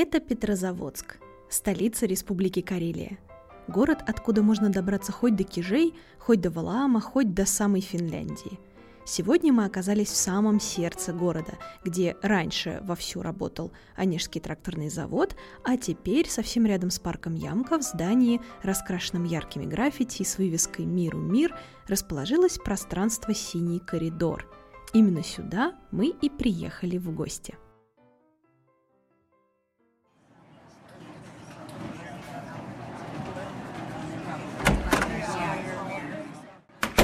Это 0.00 0.20
Петрозаводск, 0.20 1.16
столица 1.50 2.06
Республики 2.06 2.60
Карелия. 2.60 3.18
Город, 3.66 3.98
откуда 4.06 4.44
можно 4.44 4.68
добраться 4.68 5.10
хоть 5.10 5.34
до 5.34 5.42
Кижей, 5.42 5.92
хоть 6.20 6.40
до 6.40 6.50
Валаама, 6.50 7.00
хоть 7.00 7.34
до 7.34 7.44
самой 7.44 7.80
Финляндии. 7.80 8.60
Сегодня 9.04 9.52
мы 9.52 9.64
оказались 9.64 10.10
в 10.10 10.14
самом 10.14 10.60
сердце 10.60 11.12
города, 11.12 11.58
где 11.84 12.16
раньше 12.22 12.80
вовсю 12.84 13.22
работал 13.22 13.72
Онежский 13.96 14.40
тракторный 14.40 14.88
завод, 14.88 15.34
а 15.64 15.76
теперь 15.76 16.30
совсем 16.30 16.64
рядом 16.64 16.90
с 16.90 17.00
парком 17.00 17.34
Ямка 17.34 17.76
в 17.76 17.82
здании, 17.82 18.40
раскрашенном 18.62 19.24
яркими 19.24 19.66
граффити 19.66 20.22
с 20.22 20.38
вывеской 20.38 20.84
«Миру 20.84 21.18
мир», 21.18 21.56
расположилось 21.88 22.56
пространство 22.58 23.34
«Синий 23.34 23.80
коридор». 23.80 24.48
Именно 24.92 25.24
сюда 25.24 25.74
мы 25.90 26.14
и 26.22 26.30
приехали 26.30 26.98
в 26.98 27.12
гости– 27.12 27.56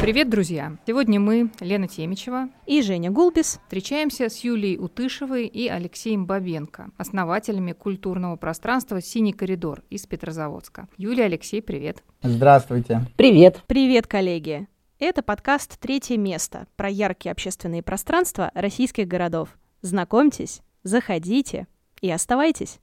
Привет, 0.05 0.29
друзья! 0.29 0.77
Сегодня 0.87 1.19
мы, 1.19 1.51
Лена 1.61 1.89
Темичева 1.89 2.51
и 2.67 2.83
Женя 2.83 3.11
Гулбис, 3.11 3.59
встречаемся 3.65 4.29
с 4.29 4.45
Юлией 4.45 4.77
Утышевой 4.77 5.47
и 5.47 5.67
Алексеем 5.67 6.27
Бабенко, 6.27 6.91
основателями 6.99 7.73
культурного 7.73 8.37
пространства 8.37 9.01
«Синий 9.01 9.33
коридор» 9.33 9.83
из 9.89 10.07
Петрозаводска. 10.07 10.89
Юлия, 10.99 11.25
Алексей, 11.25 11.63
привет! 11.63 12.05
Здравствуйте! 12.23 13.07
Привет! 13.17 13.63
Привет, 13.67 14.07
коллеги! 14.07 14.69
Это 14.99 15.23
подкаст 15.23 15.81
«Третье 15.81 16.19
место» 16.19 16.67
про 16.77 16.91
яркие 16.91 17.33
общественные 17.33 17.83
пространства 17.83 18.51
российских 18.53 19.09
городов. 19.09 19.57
Знакомьтесь, 19.81 20.61
заходите 20.83 21.67
и 22.03 22.11
оставайтесь! 22.11 22.79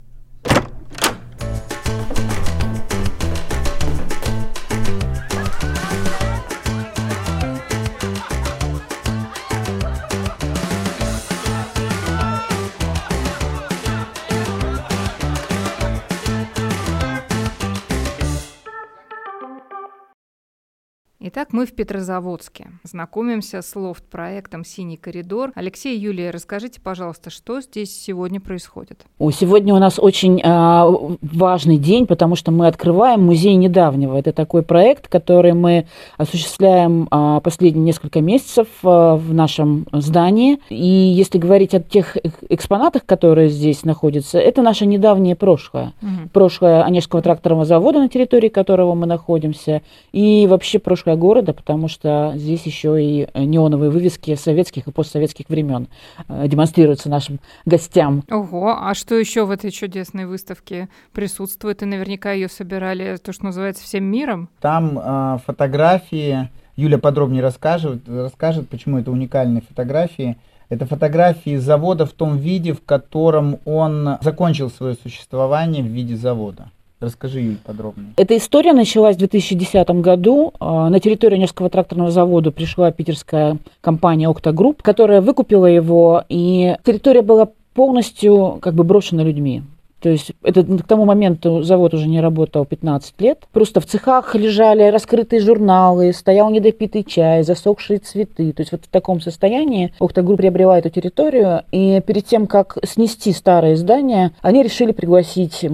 Итак, 21.34 21.54
мы 21.54 21.66
в 21.66 21.72
Петрозаводске. 21.72 22.68
Знакомимся 22.84 23.62
с 23.62 23.74
лофт-проектом 23.74 24.66
«Синий 24.66 24.98
коридор». 24.98 25.54
Алексей 25.56 25.98
Юлия, 25.98 26.30
расскажите, 26.30 26.82
пожалуйста, 26.82 27.30
что 27.30 27.62
здесь 27.62 27.98
сегодня 27.98 28.42
происходит? 28.42 29.06
О, 29.18 29.32
сегодня 29.32 29.74
у 29.74 29.78
нас 29.78 29.98
очень 29.98 30.42
э, 30.42 31.18
важный 31.22 31.78
день, 31.78 32.06
потому 32.06 32.36
что 32.36 32.52
мы 32.52 32.68
открываем 32.68 33.24
музей 33.24 33.56
недавнего. 33.56 34.18
Это 34.18 34.34
такой 34.34 34.62
проект, 34.62 35.08
который 35.08 35.54
мы 35.54 35.88
осуществляем 36.18 37.08
э, 37.10 37.40
последние 37.42 37.86
несколько 37.86 38.20
месяцев 38.20 38.68
э, 38.84 38.88
в 38.88 39.34
нашем 39.34 39.88
здании. 39.94 40.60
И 40.68 40.76
если 40.76 41.38
говорить 41.38 41.74
о 41.74 41.80
тех 41.80 42.18
экспонатах, 42.50 43.06
которые 43.06 43.48
здесь 43.48 43.86
находятся, 43.86 44.38
это 44.38 44.62
наше 44.62 44.86
недавнее 44.86 45.38
прошлое. 45.38 45.94
Угу. 46.02 46.30
Прошлое 46.34 46.84
Онежского 46.84 47.22
тракторного 47.22 47.64
завода, 47.64 48.00
на 48.00 48.10
территории 48.10 48.50
которого 48.50 48.96
мы 48.96 49.06
находимся, 49.06 49.82
и 50.12 50.46
вообще 50.50 50.78
прошлое 50.78 51.21
города, 51.22 51.54
потому 51.54 51.88
что 51.88 52.34
здесь 52.36 52.66
еще 52.66 53.02
и 53.02 53.28
неоновые 53.36 53.92
вывески 53.92 54.34
советских 54.34 54.88
и 54.88 54.92
постсоветских 54.92 55.50
времен 55.50 55.88
э, 56.28 56.48
демонстрируются 56.48 57.10
нашим 57.10 57.40
гостям. 57.66 58.24
Ого, 58.30 58.76
а 58.76 58.96
что 58.96 59.16
еще 59.16 59.46
в 59.46 59.52
этой 59.52 59.70
чудесной 59.70 60.26
выставке 60.26 60.90
присутствует? 61.14 61.84
И 61.84 61.86
наверняка 61.86 62.32
ее 62.32 62.50
собирали, 62.50 63.18
то, 63.18 63.34
что 63.34 63.46
называется, 63.46 63.84
всем 63.84 64.06
миром? 64.06 64.50
Там 64.62 64.98
э, 64.98 65.38
фотографии, 65.46 66.50
Юля 66.76 66.98
подробнее 66.98 67.44
расскажет, 67.44 68.10
расскажет, 68.10 68.68
почему 68.68 68.98
это 68.98 69.12
уникальные 69.12 69.62
фотографии. 69.62 70.38
Это 70.70 70.86
фотографии 70.88 71.58
завода 71.58 72.06
в 72.06 72.14
том 72.14 72.38
виде, 72.38 72.74
в 72.74 72.82
котором 72.84 73.60
он 73.66 74.18
закончил 74.22 74.72
свое 74.72 74.96
существование 74.96 75.84
в 75.84 75.88
виде 75.88 76.16
завода. 76.16 76.72
Расскажи, 77.02 77.42
Юль, 77.42 77.58
подробнее. 77.58 78.14
Эта 78.16 78.38
история 78.38 78.74
началась 78.74 79.16
в 79.16 79.20
2010 79.20 79.90
году. 80.02 80.54
А, 80.60 80.88
на 80.90 81.00
территорию 81.00 81.38
Онежского 81.38 81.68
тракторного 81.70 82.12
завода 82.12 82.52
пришла 82.52 82.92
питерская 82.92 83.58
компания 83.82 84.30
«Октогрупп», 84.30 84.84
которая 84.84 85.20
выкупила 85.20 85.66
его, 85.66 86.24
и 86.30 86.78
территория 86.86 87.24
была 87.24 87.50
полностью 87.74 88.60
как 88.62 88.76
бы 88.76 88.84
брошена 88.84 89.24
людьми. 89.24 89.64
То 90.02 90.10
есть 90.10 90.32
это 90.44 90.64
к 90.64 90.88
тому 90.88 91.06
моменту 91.06 91.62
завод 91.62 91.94
уже 91.94 92.08
не 92.08 92.22
работал 92.22 92.66
15 92.66 93.22
лет. 93.22 93.40
Просто 93.52 93.80
в 93.80 93.86
цехах 93.86 94.34
лежали 94.36 94.84
раскрытые 94.90 95.42
журналы, 95.42 96.12
стоял 96.12 96.50
недопитый 96.50 97.04
чай, 97.04 97.44
засохшие 97.44 98.00
цветы. 98.00 98.52
То 98.52 98.62
есть 98.62 98.72
вот 98.72 98.82
в 98.86 98.90
таком 98.90 99.22
состоянии 99.22 99.94
Октогрупп 100.00 100.38
приобрела 100.38 100.80
эту 100.80 100.90
территорию. 100.90 101.62
И 101.72 102.02
перед 102.06 102.26
тем, 102.26 102.48
как 102.48 102.78
снести 102.84 103.32
старое 103.32 103.76
здание, 103.76 104.32
они 104.42 104.64
решили 104.64 104.92
пригласить 104.92 105.66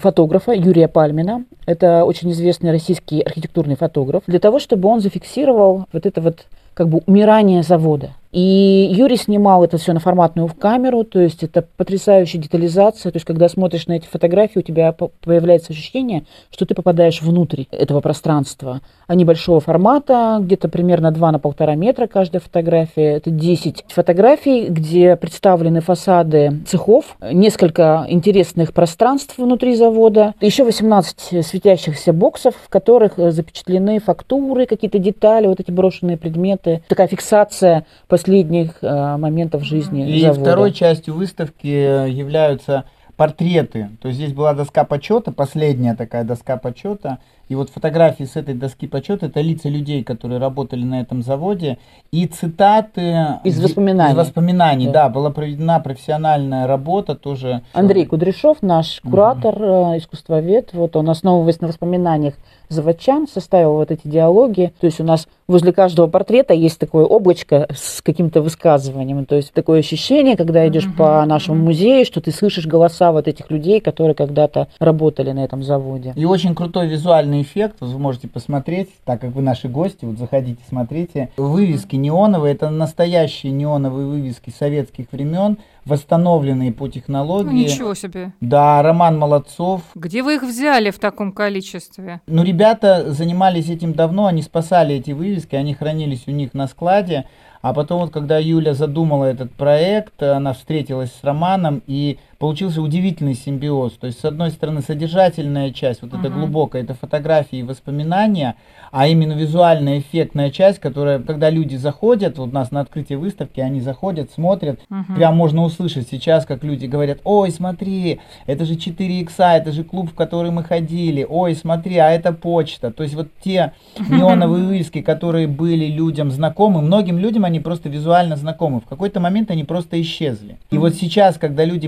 фотографа 0.00 0.52
Юрия 0.52 0.88
Пальмина. 0.88 1.44
Это 1.66 2.04
очень 2.04 2.30
известный 2.30 2.70
российский 2.70 3.20
архитектурный 3.20 3.76
фотограф. 3.76 4.22
Для 4.26 4.38
того, 4.38 4.60
чтобы 4.60 4.88
он 4.88 5.00
зафиксировал 5.00 5.86
вот 5.92 6.06
это 6.06 6.20
вот 6.20 6.46
как 6.74 6.88
бы 6.88 7.02
умирание 7.06 7.62
завода. 7.62 8.10
И 8.32 8.90
Юрий 8.90 9.18
снимал 9.18 9.62
это 9.62 9.76
все 9.76 9.92
на 9.92 10.00
форматную 10.00 10.48
камеру, 10.58 11.04
то 11.04 11.20
есть 11.20 11.42
это 11.42 11.66
потрясающая 11.76 12.40
детализация, 12.40 13.12
то 13.12 13.16
есть 13.16 13.26
когда 13.26 13.46
смотришь 13.46 13.86
на 13.88 13.92
эти 13.92 14.06
фотографии, 14.06 14.60
у 14.60 14.62
тебя 14.62 14.90
появляется 14.92 15.74
ощущение, 15.74 16.24
что 16.50 16.64
ты 16.64 16.74
попадаешь 16.74 17.20
внутрь 17.20 17.64
этого 17.70 18.00
пространства. 18.00 18.80
Они 19.06 19.26
большого 19.26 19.60
формата, 19.60 20.38
где-то 20.40 20.70
примерно 20.70 21.10
2 21.10 21.32
на 21.32 21.38
полтора 21.38 21.74
метра 21.74 22.06
каждая 22.06 22.40
фотография. 22.40 23.16
Это 23.16 23.30
10 23.30 23.84
фотографий, 23.88 24.68
где 24.68 25.16
представлены 25.16 25.82
фасады 25.82 26.62
цехов, 26.66 27.18
несколько 27.20 28.06
интересных 28.08 28.72
пространств 28.72 29.36
внутри 29.36 29.74
завода, 29.74 30.32
еще 30.40 30.64
18 30.64 31.44
светящихся 31.44 32.14
боксов, 32.14 32.54
в 32.64 32.70
которых 32.70 33.18
запечатлены 33.18 34.00
фактуры, 34.00 34.64
какие-то 34.64 34.98
детали, 34.98 35.48
вот 35.48 35.60
эти 35.60 35.70
брошенные 35.70 36.16
предметы. 36.16 36.61
Такая 36.88 37.08
фиксация 37.08 37.80
по 38.08 38.16
последних 38.16 38.78
э, 38.82 39.16
моментов 39.16 39.64
жизни 39.64 40.08
И 40.08 40.20
завода. 40.20 40.40
второй 40.40 40.72
частью 40.72 41.14
выставки 41.14 41.66
являются 41.66 42.84
портреты. 43.16 43.90
То 44.00 44.08
есть 44.08 44.18
здесь 44.20 44.32
была 44.32 44.54
доска 44.54 44.84
почета, 44.84 45.32
последняя 45.32 45.94
такая 45.94 46.24
доска 46.24 46.56
почета. 46.56 47.18
И 47.52 47.54
вот 47.54 47.68
фотографии 47.68 48.24
с 48.24 48.36
этой 48.36 48.54
доски 48.54 48.86
почета 48.86 49.26
это 49.26 49.42
лица 49.42 49.68
людей, 49.68 50.02
которые 50.02 50.40
работали 50.40 50.84
на 50.84 51.02
этом 51.02 51.22
заводе. 51.22 51.76
И 52.10 52.26
цитаты 52.26 53.40
из 53.44 53.62
воспоминаний. 53.62 54.14
Из 54.14 54.16
воспоминаний, 54.16 54.86
да. 54.86 54.92
да, 54.92 55.08
была 55.10 55.28
проведена 55.28 55.78
профессиональная 55.78 56.66
работа 56.66 57.14
тоже. 57.14 57.60
Андрей 57.74 58.06
Кудряшов, 58.06 58.62
наш 58.62 59.02
куратор, 59.02 59.54
угу. 59.54 59.98
искусствовед, 59.98 60.70
вот 60.72 60.96
он, 60.96 61.10
основываясь 61.10 61.60
на 61.60 61.68
воспоминаниях 61.68 62.32
заводчан, 62.70 63.28
составил 63.28 63.74
вот 63.74 63.90
эти 63.90 64.08
диалоги. 64.08 64.72
То 64.80 64.86
есть 64.86 64.98
у 65.00 65.04
нас 65.04 65.28
возле 65.46 65.72
каждого 65.72 66.06
портрета 66.06 66.54
есть 66.54 66.78
такое 66.78 67.04
облачко 67.04 67.68
с 67.70 68.02
каким-то 68.02 68.42
высказыванием. 68.42 69.24
То 69.26 69.36
есть 69.36 69.52
такое 69.52 69.80
ощущение, 69.80 70.36
когда 70.36 70.66
идешь 70.66 70.86
uh-huh, 70.86 70.96
по 70.96 71.24
нашему 71.26 71.58
uh-huh. 71.58 71.66
музею, 71.66 72.06
что 72.06 72.20
ты 72.20 72.32
слышишь 72.32 72.66
голоса 72.66 73.12
вот 73.12 73.28
этих 73.28 73.50
людей, 73.50 73.80
которые 73.80 74.14
когда-то 74.14 74.68
работали 74.78 75.32
на 75.32 75.44
этом 75.44 75.62
заводе. 75.62 76.14
И 76.16 76.24
очень 76.24 76.54
крутой 76.54 76.88
визуальный 76.88 77.41
эффект, 77.42 77.76
вы 77.80 77.98
можете 77.98 78.28
посмотреть, 78.28 78.90
так 79.04 79.20
как 79.20 79.32
вы 79.32 79.42
наши 79.42 79.68
гости, 79.68 80.04
вот 80.04 80.18
заходите, 80.18 80.60
смотрите. 80.68 81.30
Вывески 81.36 81.96
неоновые, 81.96 82.54
это 82.54 82.70
настоящие 82.70 83.52
неоновые 83.52 84.06
вывески 84.06 84.50
советских 84.50 85.06
времен, 85.12 85.58
восстановленные 85.84 86.72
по 86.72 86.88
технологии. 86.88 87.46
Ну, 87.46 87.52
ничего 87.52 87.94
себе. 87.94 88.32
Да, 88.40 88.82
Роман 88.82 89.18
Молодцов. 89.18 89.82
Где 89.94 90.22
вы 90.22 90.36
их 90.36 90.42
взяли 90.42 90.90
в 90.90 90.98
таком 90.98 91.32
количестве? 91.32 92.20
Ну, 92.26 92.42
ребята 92.42 93.12
занимались 93.12 93.68
этим 93.68 93.92
давно, 93.92 94.26
они 94.26 94.42
спасали 94.42 94.94
эти 94.94 95.10
вывески, 95.10 95.56
они 95.56 95.74
хранились 95.74 96.24
у 96.26 96.30
них 96.30 96.54
на 96.54 96.66
складе. 96.68 97.26
А 97.62 97.72
потом 97.72 98.00
вот, 98.00 98.10
когда 98.10 98.38
Юля 98.38 98.74
задумала 98.74 99.24
этот 99.24 99.52
проект, 99.52 100.20
она 100.20 100.52
встретилась 100.52 101.12
с 101.12 101.22
Романом, 101.22 101.80
и 101.86 102.18
получился 102.42 102.82
удивительный 102.82 103.36
симбиоз. 103.36 103.92
То 103.92 104.08
есть, 104.08 104.18
с 104.18 104.24
одной 104.24 104.50
стороны, 104.50 104.82
содержательная 104.82 105.70
часть, 105.70 106.02
вот 106.02 106.10
uh-huh. 106.10 106.18
эта 106.18 106.28
глубокая, 106.28 106.82
это 106.82 106.92
фотографии 106.92 107.58
и 107.58 107.62
воспоминания, 107.62 108.56
а 108.90 109.06
именно 109.06 109.34
визуальная, 109.34 110.00
эффектная 110.00 110.50
часть, 110.50 110.80
которая, 110.80 111.20
когда 111.20 111.50
люди 111.50 111.76
заходят, 111.76 112.38
вот 112.38 112.48
у 112.48 112.52
нас 112.52 112.72
на 112.72 112.80
открытии 112.80 113.14
выставки, 113.14 113.60
они 113.60 113.80
заходят, 113.80 114.32
смотрят, 114.32 114.80
uh-huh. 114.90 115.14
прям 115.14 115.36
можно 115.36 115.62
услышать 115.62 116.08
сейчас, 116.10 116.44
как 116.44 116.64
люди 116.64 116.86
говорят, 116.86 117.20
ой, 117.22 117.52
смотри, 117.52 118.18
это 118.46 118.64
же 118.64 118.74
4 118.74 119.20
икса, 119.20 119.52
это 119.52 119.70
же 119.70 119.84
клуб, 119.84 120.10
в 120.10 120.14
который 120.16 120.50
мы 120.50 120.64
ходили, 120.64 121.24
ой, 121.30 121.54
смотри, 121.54 121.98
а 121.98 122.10
это 122.10 122.32
почта. 122.32 122.90
То 122.90 123.04
есть 123.04 123.14
вот 123.14 123.28
те 123.44 123.72
неоновые 124.10 124.64
вывески, 124.64 125.00
которые 125.00 125.46
были 125.46 125.84
людям 125.84 126.32
знакомы, 126.32 126.82
многим 126.82 127.18
людям 127.18 127.44
они 127.44 127.60
просто 127.60 127.88
визуально 127.88 128.34
знакомы. 128.34 128.80
В 128.80 128.86
какой-то 128.86 129.20
момент 129.20 129.52
они 129.52 129.62
просто 129.62 130.00
исчезли. 130.00 130.58
И 130.72 130.78
вот 130.78 130.96
сейчас, 130.96 131.38
когда 131.38 131.64
люди 131.64 131.86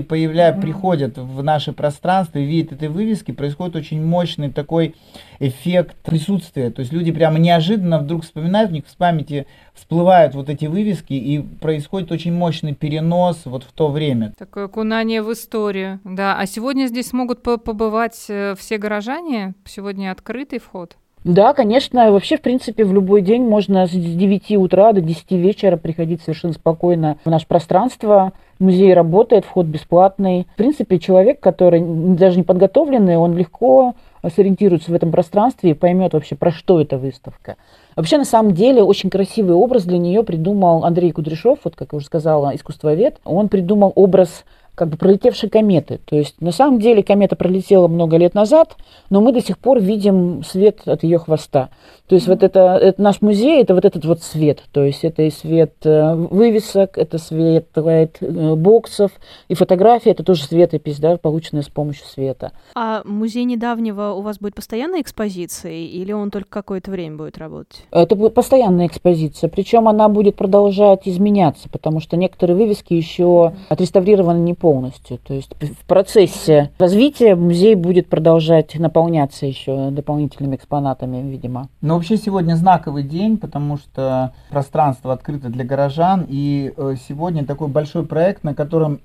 появляют, 0.53 0.75
приходят 0.75 1.17
в 1.17 1.43
наше 1.43 1.73
пространство 1.73 2.39
и 2.39 2.45
видят 2.45 2.73
эти 2.73 2.85
вывески, 2.85 3.31
происходит 3.31 3.75
очень 3.75 4.03
мощный 4.03 4.51
такой 4.51 4.95
эффект 5.39 5.95
присутствия. 6.03 6.69
То 6.71 6.81
есть 6.81 6.93
люди 6.93 7.11
прямо 7.11 7.39
неожиданно 7.39 7.99
вдруг 7.99 8.23
вспоминают, 8.23 8.71
у 8.71 8.73
них 8.73 8.85
в 8.87 8.95
памяти 8.95 9.47
всплывают 9.73 10.35
вот 10.35 10.49
эти 10.49 10.65
вывески, 10.65 11.13
и 11.13 11.39
происходит 11.39 12.11
очень 12.11 12.33
мощный 12.33 12.73
перенос 12.73 13.41
вот 13.45 13.63
в 13.63 13.71
то 13.73 13.89
время. 13.89 14.33
Такое 14.37 14.65
окунание 14.65 15.21
в 15.21 15.31
историю, 15.31 15.99
да. 16.03 16.37
А 16.37 16.45
сегодня 16.45 16.87
здесь 16.87 17.07
смогут 17.07 17.43
побывать 17.43 18.25
э, 18.29 18.55
все 18.57 18.77
горожане? 18.77 19.55
Сегодня 19.65 20.11
открытый 20.11 20.59
вход? 20.59 20.97
Да, 21.25 21.53
конечно. 21.53 22.11
Вообще, 22.11 22.37
в 22.37 22.41
принципе, 22.41 22.85
в 22.85 22.93
любой 22.93 23.23
день 23.23 23.41
можно 23.41 23.87
с 23.87 23.89
9 23.89 24.51
утра 24.57 24.93
до 24.93 25.01
10 25.01 25.31
вечера 25.31 25.75
приходить 25.75 26.21
совершенно 26.21 26.53
спокойно 26.53 27.17
в 27.25 27.29
наше 27.31 27.47
пространство. 27.47 28.31
Музей 28.59 28.93
работает, 28.93 29.43
вход 29.43 29.65
бесплатный. 29.65 30.45
В 30.53 30.55
принципе, 30.55 30.99
человек, 30.99 31.39
который 31.39 31.81
даже 31.81 32.37
не 32.37 32.43
подготовленный, 32.43 33.17
он 33.17 33.35
легко 33.35 33.95
сориентируется 34.35 34.91
в 34.91 34.93
этом 34.93 35.11
пространстве 35.11 35.71
и 35.71 35.73
поймет 35.73 36.13
вообще, 36.13 36.35
про 36.35 36.51
что 36.51 36.79
эта 36.79 36.99
выставка. 36.99 37.55
Вообще, 37.95 38.19
на 38.19 38.25
самом 38.25 38.53
деле, 38.53 38.83
очень 38.83 39.09
красивый 39.09 39.55
образ 39.55 39.85
для 39.85 39.97
нее 39.97 40.21
придумал 40.21 40.85
Андрей 40.85 41.11
Кудряшов, 41.11 41.57
вот 41.63 41.75
как 41.75 41.93
я 41.93 41.97
уже 41.97 42.05
сказала, 42.05 42.55
искусствовед. 42.55 43.19
Он 43.23 43.49
придумал 43.49 43.91
образ 43.95 44.45
как 44.75 44.89
бы 44.89 44.97
пролетевшей 44.97 45.49
кометы. 45.49 45.99
То 46.05 46.15
есть 46.15 46.39
на 46.41 46.51
самом 46.51 46.79
деле 46.79 47.01
комета 47.01 47.35
пролетела 47.35 47.87
много 47.87 48.17
лет 48.17 48.33
назад, 48.33 48.75
но 49.09 49.21
мы 49.21 49.31
до 49.31 49.41
сих 49.41 49.57
пор 49.57 49.79
видим 49.79 50.43
свет 50.43 50.81
от 50.85 51.03
ее 51.03 51.17
хвоста. 51.17 51.69
То 52.07 52.15
есть 52.15 52.27
вот 52.27 52.43
это, 52.43 52.77
это 52.77 53.01
наш 53.01 53.21
музей, 53.21 53.61
это 53.61 53.73
вот 53.73 53.83
этот 53.83 54.05
вот 54.05 54.21
свет. 54.21 54.63
То 54.71 54.83
есть 54.83 55.03
это 55.03 55.23
и 55.23 55.31
свет 55.31 55.73
э, 55.83 56.13
вывесок, 56.13 56.97
это 56.97 57.17
свет 57.17 57.67
э, 57.75 58.55
боксов, 58.55 59.11
и 59.47 59.55
фотография, 59.55 60.11
это 60.11 60.23
тоже 60.23 60.43
светопись, 60.43 60.99
да, 60.99 61.17
полученная 61.17 61.63
с 61.63 61.69
помощью 61.69 62.05
света. 62.05 62.51
А 62.75 63.01
музей 63.05 63.43
недавнего 63.43 64.11
у 64.11 64.21
вас 64.21 64.37
будет 64.37 64.53
постоянной 64.53 65.01
экспозицией 65.01 65.87
или 65.87 66.11
он 66.11 66.29
только 66.29 66.49
какое-то 66.49 66.91
время 66.91 67.17
будет 67.17 67.39
работать? 67.39 67.83
Это 67.89 68.15
будет 68.15 68.35
постоянная 68.35 68.85
экспозиция, 68.85 69.49
причем 69.49 69.87
она 69.87 70.07
будет 70.07 70.35
продолжать 70.35 71.07
изменяться, 71.07 71.69
потому 71.69 71.99
что 72.01 72.17
некоторые 72.17 72.55
вывески 72.55 72.93
еще 72.93 73.53
отреставрированы 73.69 74.39
не 74.39 74.53
полностью. 74.53 75.17
То 75.17 75.33
есть 75.33 75.53
в 75.59 75.85
процессе 75.87 76.71
развития 76.77 77.35
музей 77.35 77.73
будет 77.73 78.07
продолжать 78.07 78.75
наполняться 78.75 79.47
еще 79.47 79.89
дополнительными 79.89 80.55
экспонатами, 80.55 81.27
видимо. 81.27 81.69
Но 81.81 81.94
вообще 81.95 82.17
сегодня 82.17 82.55
знаковый 82.55 83.03
день, 83.03 83.37
потому 83.37 83.77
что 83.77 84.33
пространство 84.49 85.13
открыто 85.13 85.49
для 85.49 85.65
горожан. 85.65 86.25
И 86.27 86.73
э, 86.75 86.95
сегодня 87.07 87.45
такой 87.45 87.67
большой 87.67 88.05
проект, 88.05 88.43
на 88.43 88.53
котором 88.53 89.01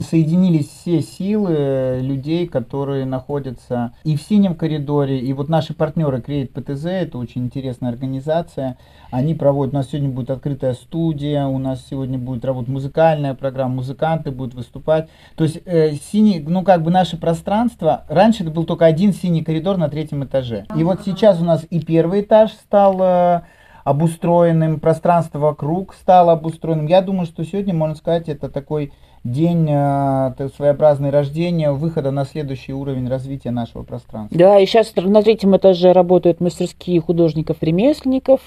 соединились 0.00 0.68
все 0.68 1.02
силы 1.02 2.00
людей, 2.02 2.46
которые 2.46 3.04
находятся 3.04 3.92
и 4.04 4.16
в 4.16 4.22
синем 4.22 4.54
коридоре, 4.54 5.18
и 5.18 5.32
вот 5.32 5.48
наши 5.48 5.74
партнеры 5.74 6.18
Create 6.18 6.52
PTZ, 6.52 6.88
это 6.88 7.18
очень 7.18 7.44
интересная 7.44 7.90
организация, 7.90 8.78
они 9.10 9.34
проводят, 9.34 9.74
у 9.74 9.78
нас 9.78 9.88
сегодня 9.88 10.10
будет 10.10 10.30
открытая 10.30 10.74
студия, 10.74 11.46
у 11.46 11.58
нас 11.58 11.86
сегодня 11.88 12.18
будет 12.18 12.44
работать 12.44 12.70
музыкальная 12.70 13.34
программа, 13.34 13.76
музыканты 13.76 14.30
будут 14.30 14.54
выступать, 14.54 15.08
то 15.36 15.44
есть 15.44 15.60
э, 15.66 15.92
синий, 16.10 16.40
ну 16.40 16.62
как 16.62 16.82
бы 16.82 16.90
наше 16.90 17.16
пространство, 17.16 18.04
раньше 18.08 18.42
это 18.42 18.52
был 18.52 18.64
только 18.64 18.86
один 18.86 19.12
синий 19.12 19.44
коридор 19.44 19.76
на 19.76 19.88
третьем 19.88 20.24
этаже, 20.24 20.66
и 20.76 20.82
вот 20.82 21.02
сейчас 21.04 21.40
у 21.40 21.44
нас 21.44 21.66
и 21.68 21.80
первый 21.80 22.22
этаж 22.22 22.52
стал 22.52 23.00
э, 23.02 23.42
обустроенным, 23.84 24.80
пространство 24.80 25.38
вокруг 25.38 25.94
стало 25.94 26.32
обустроенным, 26.32 26.86
я 26.86 27.02
думаю, 27.02 27.26
что 27.26 27.44
сегодня, 27.44 27.74
можно 27.74 27.96
сказать, 27.96 28.28
это 28.28 28.48
такой 28.48 28.92
день 29.24 29.68
э, 29.70 30.48
своеобразное 30.56 31.10
рождения, 31.10 31.72
выхода 31.72 32.10
на 32.10 32.24
следующий 32.24 32.72
уровень 32.72 33.08
развития 33.08 33.50
нашего 33.50 33.82
пространства. 33.82 34.36
Да, 34.36 34.58
и 34.58 34.66
сейчас 34.66 34.92
на 34.96 35.22
третьем 35.22 35.56
этаже 35.56 35.92
работают 35.92 36.40
мастерские 36.40 37.00
художников-ремесленников. 37.00 38.40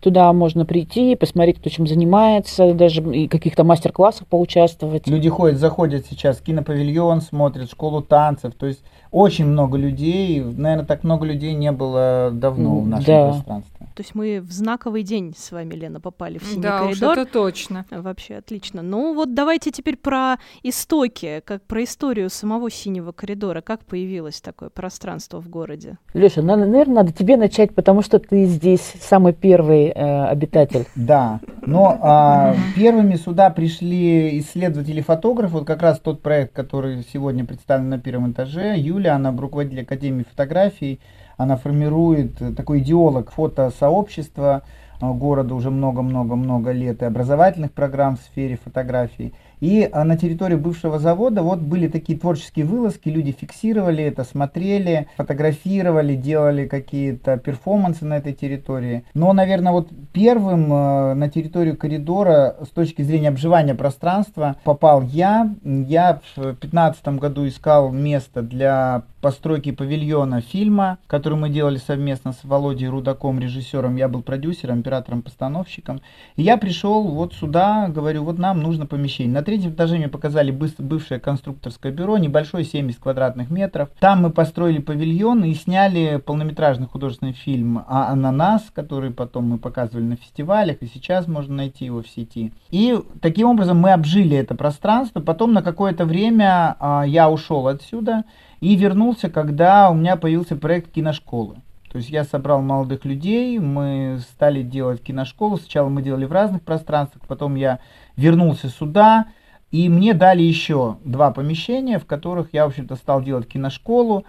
Туда 0.00 0.32
можно 0.32 0.64
прийти, 0.64 1.16
посмотреть, 1.16 1.58
кто 1.58 1.68
чем 1.68 1.86
занимается, 1.86 2.72
даже 2.74 3.02
и 3.02 3.26
каких-то 3.26 3.64
мастер-классах 3.64 4.26
поучаствовать. 4.28 5.08
Люди 5.08 5.28
ходят, 5.28 5.58
заходят 5.58 6.06
сейчас 6.06 6.36
в 6.38 6.42
кинопавильон, 6.42 7.20
смотрят 7.22 7.70
школу 7.70 8.00
танцев. 8.00 8.54
То 8.54 8.66
есть 8.66 8.82
очень 9.10 9.46
много 9.46 9.76
людей. 9.76 10.40
Наверное, 10.40 10.84
так 10.84 11.04
много 11.04 11.26
людей 11.26 11.54
не 11.54 11.72
было 11.72 12.30
давно 12.32 12.80
в 12.80 12.88
нашем 12.88 13.06
да. 13.06 13.28
пространстве. 13.30 13.86
То 13.94 14.02
есть 14.02 14.14
мы 14.14 14.40
в 14.40 14.50
знаковый 14.52 15.02
день 15.02 15.34
с 15.36 15.50
вами, 15.50 15.74
Лена, 15.74 16.00
попали 16.00 16.38
в 16.38 16.44
синий 16.44 16.62
да, 16.62 16.78
коридор. 16.78 17.16
Да, 17.16 17.22
это 17.22 17.32
точно. 17.32 17.86
Вообще 17.90 18.36
отлично. 18.36 18.82
Ну 18.82 19.14
вот 19.14 19.34
давайте 19.34 19.70
теперь 19.72 19.96
про 19.96 20.36
истоки, 20.62 21.42
как 21.44 21.62
про 21.64 21.84
историю 21.84 22.30
самого 22.30 22.70
синего 22.70 23.12
коридора. 23.12 23.60
Как 23.60 23.84
появилось 23.84 24.40
такое 24.40 24.70
пространство 24.70 25.40
в 25.40 25.48
городе? 25.48 25.98
Леша, 26.14 26.40
наверное, 26.40 26.86
надо 26.86 27.12
тебе 27.12 27.36
начать, 27.36 27.74
потому 27.74 28.02
что 28.02 28.18
ты 28.18 28.46
здесь 28.46 28.94
самый 29.00 29.32
первый 29.32 29.88
э, 29.88 30.24
обитатель. 30.26 30.86
Да, 30.94 31.40
но 31.66 31.98
а, 32.00 32.54
первыми 32.76 33.16
сюда 33.16 33.50
пришли 33.50 34.38
исследователи-фотографы. 34.38 35.52
Вот 35.52 35.66
как 35.66 35.82
раз 35.82 35.98
тот 35.98 36.22
проект, 36.22 36.54
который 36.54 37.04
сегодня 37.12 37.44
представлен 37.44 37.88
на 37.90 37.98
первом 37.98 38.32
этаже. 38.32 38.76
Юля, 39.00 39.16
она 39.16 39.32
руководитель 39.32 39.82
Академии 39.82 40.24
фотографий 40.24 41.00
она 41.40 41.56
формирует 41.56 42.42
э, 42.42 42.52
такой 42.52 42.80
идеолог 42.80 43.30
фотосообщества 43.30 44.62
э, 45.00 45.10
города 45.10 45.54
уже 45.54 45.70
много-много-много 45.70 46.70
лет 46.72 47.00
и 47.00 47.06
образовательных 47.06 47.72
программ 47.72 48.18
в 48.18 48.20
сфере 48.20 48.58
фотографии. 48.62 49.32
И 49.60 49.88
а, 49.92 50.04
на 50.04 50.16
территории 50.16 50.56
бывшего 50.56 50.98
завода 50.98 51.42
вот 51.42 51.58
были 51.60 51.86
такие 51.88 52.18
творческие 52.18 52.64
вылазки, 52.64 53.08
люди 53.08 53.32
фиксировали 53.38 54.04
это, 54.04 54.24
смотрели, 54.24 55.08
фотографировали, 55.16 56.14
делали 56.14 56.66
какие-то 56.66 57.36
перформансы 57.36 58.04
на 58.04 58.16
этой 58.16 58.32
территории. 58.32 59.04
Но, 59.14 59.32
наверное, 59.32 59.72
вот 59.72 59.88
первым 60.12 60.72
э, 60.72 61.14
на 61.14 61.28
территорию 61.28 61.76
коридора 61.76 62.56
с 62.62 62.68
точки 62.68 63.02
зрения 63.02 63.28
обживания 63.28 63.74
пространства 63.74 64.56
попал 64.64 65.02
я. 65.02 65.54
Я 65.62 66.20
в 66.34 66.40
2015 66.40 67.08
году 67.18 67.46
искал 67.46 67.92
место 67.92 68.42
для 68.42 69.04
постройки 69.20 69.70
павильона 69.70 70.40
фильма, 70.40 70.98
который 71.06 71.38
мы 71.38 71.50
делали 71.50 71.76
совместно 71.76 72.32
с 72.32 72.42
Володей 72.42 72.88
Рудаком, 72.88 73.38
режиссером. 73.38 73.96
Я 73.96 74.08
был 74.08 74.22
продюсером, 74.22 74.80
оператором-постановщиком. 74.80 76.00
И 76.36 76.42
я 76.42 76.56
пришел 76.56 77.04
вот 77.04 77.34
сюда, 77.34 77.88
говорю, 77.88 78.24
вот 78.24 78.38
нам 78.38 78.62
нужно 78.62 78.86
помещение. 78.86 79.34
На 79.34 79.42
третьем 79.50 79.72
этаже 79.72 79.96
мне 79.96 80.08
показали 80.08 80.52
бывшее 80.52 81.18
конструкторское 81.18 81.90
бюро, 81.90 82.18
небольшое, 82.18 82.64
70 82.64 83.00
квадратных 83.00 83.50
метров. 83.50 83.88
Там 83.98 84.22
мы 84.22 84.30
построили 84.30 84.78
павильон 84.78 85.42
и 85.42 85.52
сняли 85.54 86.22
полнометражный 86.24 86.86
художественный 86.86 87.32
фильм 87.32 87.82
«А 87.88 88.12
«Ананас», 88.12 88.70
который 88.72 89.10
потом 89.10 89.48
мы 89.48 89.58
показывали 89.58 90.04
на 90.04 90.14
фестивалях, 90.14 90.76
и 90.82 90.86
сейчас 90.86 91.26
можно 91.26 91.56
найти 91.56 91.86
его 91.86 92.00
в 92.00 92.08
сети. 92.08 92.52
И 92.70 92.96
таким 93.20 93.48
образом 93.48 93.78
мы 93.78 93.90
обжили 93.90 94.36
это 94.36 94.54
пространство. 94.54 95.20
Потом 95.20 95.52
на 95.52 95.62
какое-то 95.62 96.04
время 96.04 96.76
а, 96.78 97.02
я 97.02 97.28
ушел 97.28 97.66
отсюда 97.66 98.22
и 98.60 98.76
вернулся, 98.76 99.30
когда 99.30 99.90
у 99.90 99.94
меня 99.94 100.14
появился 100.14 100.54
проект 100.54 100.92
киношколы. 100.92 101.56
То 101.90 101.98
есть 101.98 102.08
я 102.08 102.22
собрал 102.22 102.62
молодых 102.62 103.04
людей, 103.04 103.58
мы 103.58 104.20
стали 104.20 104.62
делать 104.62 105.02
киношколу. 105.02 105.56
Сначала 105.56 105.88
мы 105.88 106.02
делали 106.02 106.24
в 106.24 106.30
разных 106.30 106.62
пространствах, 106.62 107.24
потом 107.26 107.56
я 107.56 107.80
вернулся 108.16 108.68
сюда, 108.68 109.26
и 109.70 109.88
мне 109.88 110.14
дали 110.14 110.42
еще 110.42 110.96
два 111.04 111.30
помещения, 111.30 111.98
в 111.98 112.06
которых 112.06 112.48
я, 112.52 112.64
в 112.64 112.68
общем-то, 112.68 112.96
стал 112.96 113.22
делать 113.22 113.46
киношколу. 113.46 114.24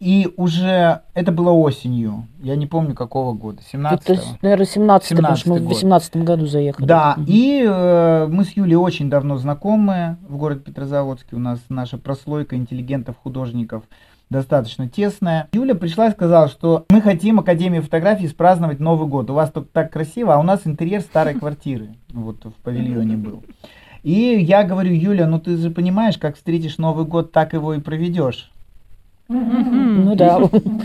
И 0.00 0.28
уже 0.36 1.00
это 1.14 1.32
было 1.32 1.50
осенью, 1.50 2.26
я 2.42 2.56
не 2.56 2.66
помню 2.66 2.94
какого 2.94 3.32
года, 3.32 3.62
17 3.62 4.10
Это, 4.10 4.22
наверное, 4.42 4.66
17 4.66 5.16
потому 5.16 5.36
что 5.36 5.48
мы 5.50 5.60
в 5.60 5.68
18 5.68 6.16
году 6.16 6.46
заехали. 6.46 6.84
Да, 6.84 7.14
угу. 7.16 7.24
и 7.26 7.64
э, 7.66 8.26
мы 8.26 8.44
с 8.44 8.50
Юлей 8.50 8.76
очень 8.76 9.08
давно 9.08 9.38
знакомы 9.38 10.18
в 10.28 10.36
городе 10.36 10.60
Петрозаводске, 10.60 11.36
у 11.36 11.38
нас 11.38 11.60
наша 11.70 11.96
прослойка 11.96 12.56
интеллигентов, 12.56 13.16
художников 13.22 13.84
достаточно 14.28 14.88
тесная. 14.88 15.48
Юля 15.52 15.74
пришла 15.74 16.08
и 16.08 16.12
сказала, 16.12 16.48
что 16.48 16.84
мы 16.90 17.00
хотим 17.00 17.38
Академию 17.38 17.82
фотографии 17.82 18.26
спраздновать 18.26 18.80
Новый 18.80 19.08
год. 19.08 19.30
У 19.30 19.34
вас 19.34 19.50
тут 19.52 19.72
так 19.72 19.92
красиво, 19.92 20.34
а 20.34 20.38
у 20.38 20.42
нас 20.42 20.62
интерьер 20.64 21.00
старой 21.00 21.34
квартиры 21.38 21.94
вот 22.10 22.44
в 22.44 22.52
павильоне 22.62 23.16
был. 23.16 23.42
И 24.04 24.38
я 24.38 24.64
говорю, 24.64 24.92
Юля, 24.94 25.26
ну 25.26 25.40
ты 25.40 25.56
же 25.56 25.70
понимаешь, 25.70 26.18
как 26.18 26.36
встретишь 26.36 26.76
Новый 26.76 27.06
год, 27.06 27.32
так 27.32 27.54
его 27.54 27.72
и 27.72 27.80
проведешь. 27.80 28.50
Ну 29.28 30.14
да. 30.14 30.38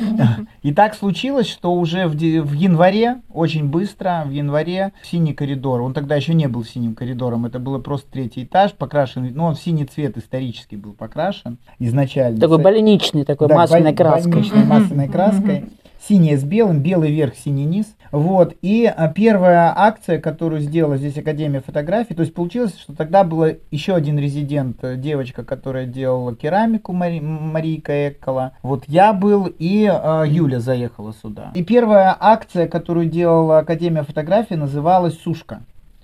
И 0.64 0.74
так 0.74 0.96
случилось, 0.96 1.48
что 1.48 1.74
уже 1.74 2.08
в, 2.08 2.14
в 2.14 2.54
январе, 2.54 3.22
очень 3.30 3.68
быстро, 3.68 4.24
в 4.26 4.32
январе, 4.32 4.94
синий 5.04 5.34
коридор, 5.34 5.82
он 5.82 5.94
тогда 5.94 6.16
еще 6.16 6.34
не 6.34 6.48
был 6.48 6.64
синим 6.64 6.96
коридором, 6.96 7.46
это 7.46 7.60
было 7.60 7.80
просто 7.80 8.10
третий 8.10 8.46
этаж, 8.46 8.72
покрашен, 8.72 9.30
ну, 9.36 9.44
он 9.44 9.56
в 9.56 9.60
синий 9.60 9.84
цвет 9.84 10.18
исторически 10.18 10.76
был 10.76 10.94
покрашен 10.94 11.58
изначально. 11.80 12.40
Такой 12.40 12.60
больничный, 12.60 13.26
такой 13.26 13.50
да, 13.50 13.56
масляной 13.56 13.94
краской. 13.94 14.32
Больничной 14.32 14.64
масляной 14.64 15.08
краской 15.10 15.66
синее 16.08 16.38
с 16.38 16.44
белым, 16.44 16.82
белый 16.82 17.12
верх, 17.12 17.36
синий 17.36 17.66
низ. 17.66 17.86
Вот. 18.12 18.56
И 18.62 18.86
а, 18.86 19.08
первая 19.10 19.74
акция, 19.76 20.20
которую 20.20 20.62
сделала 20.62 20.98
здесь 20.98 21.18
Академия 21.18 21.62
фотографий, 21.62 22.16
то 22.16 22.22
есть 22.22 22.34
получилось, 22.34 22.78
что 22.80 22.96
тогда 22.96 23.24
была 23.24 23.52
еще 23.72 23.96
один 23.96 24.18
резидент, 24.18 24.78
э, 24.84 24.96
девочка, 24.96 25.44
которая 25.44 25.86
делала 25.86 26.36
керамику, 26.36 26.94
Мари, 26.94 27.20
Марийка 27.20 28.10
Эккола. 28.10 28.54
Вот 28.64 28.86
я 28.88 29.14
был, 29.14 29.46
и 29.46 29.86
э, 29.86 30.24
Юля 30.28 30.60
заехала 30.60 31.14
сюда. 31.14 31.52
И 31.54 31.64
первая 31.64 32.16
акция, 32.20 32.68
которую 32.68 33.08
делала 33.08 33.60
Академия 33.60 34.04
фотографий, 34.04 34.56
называлась 34.56 35.20
«Сушка». 35.20 35.62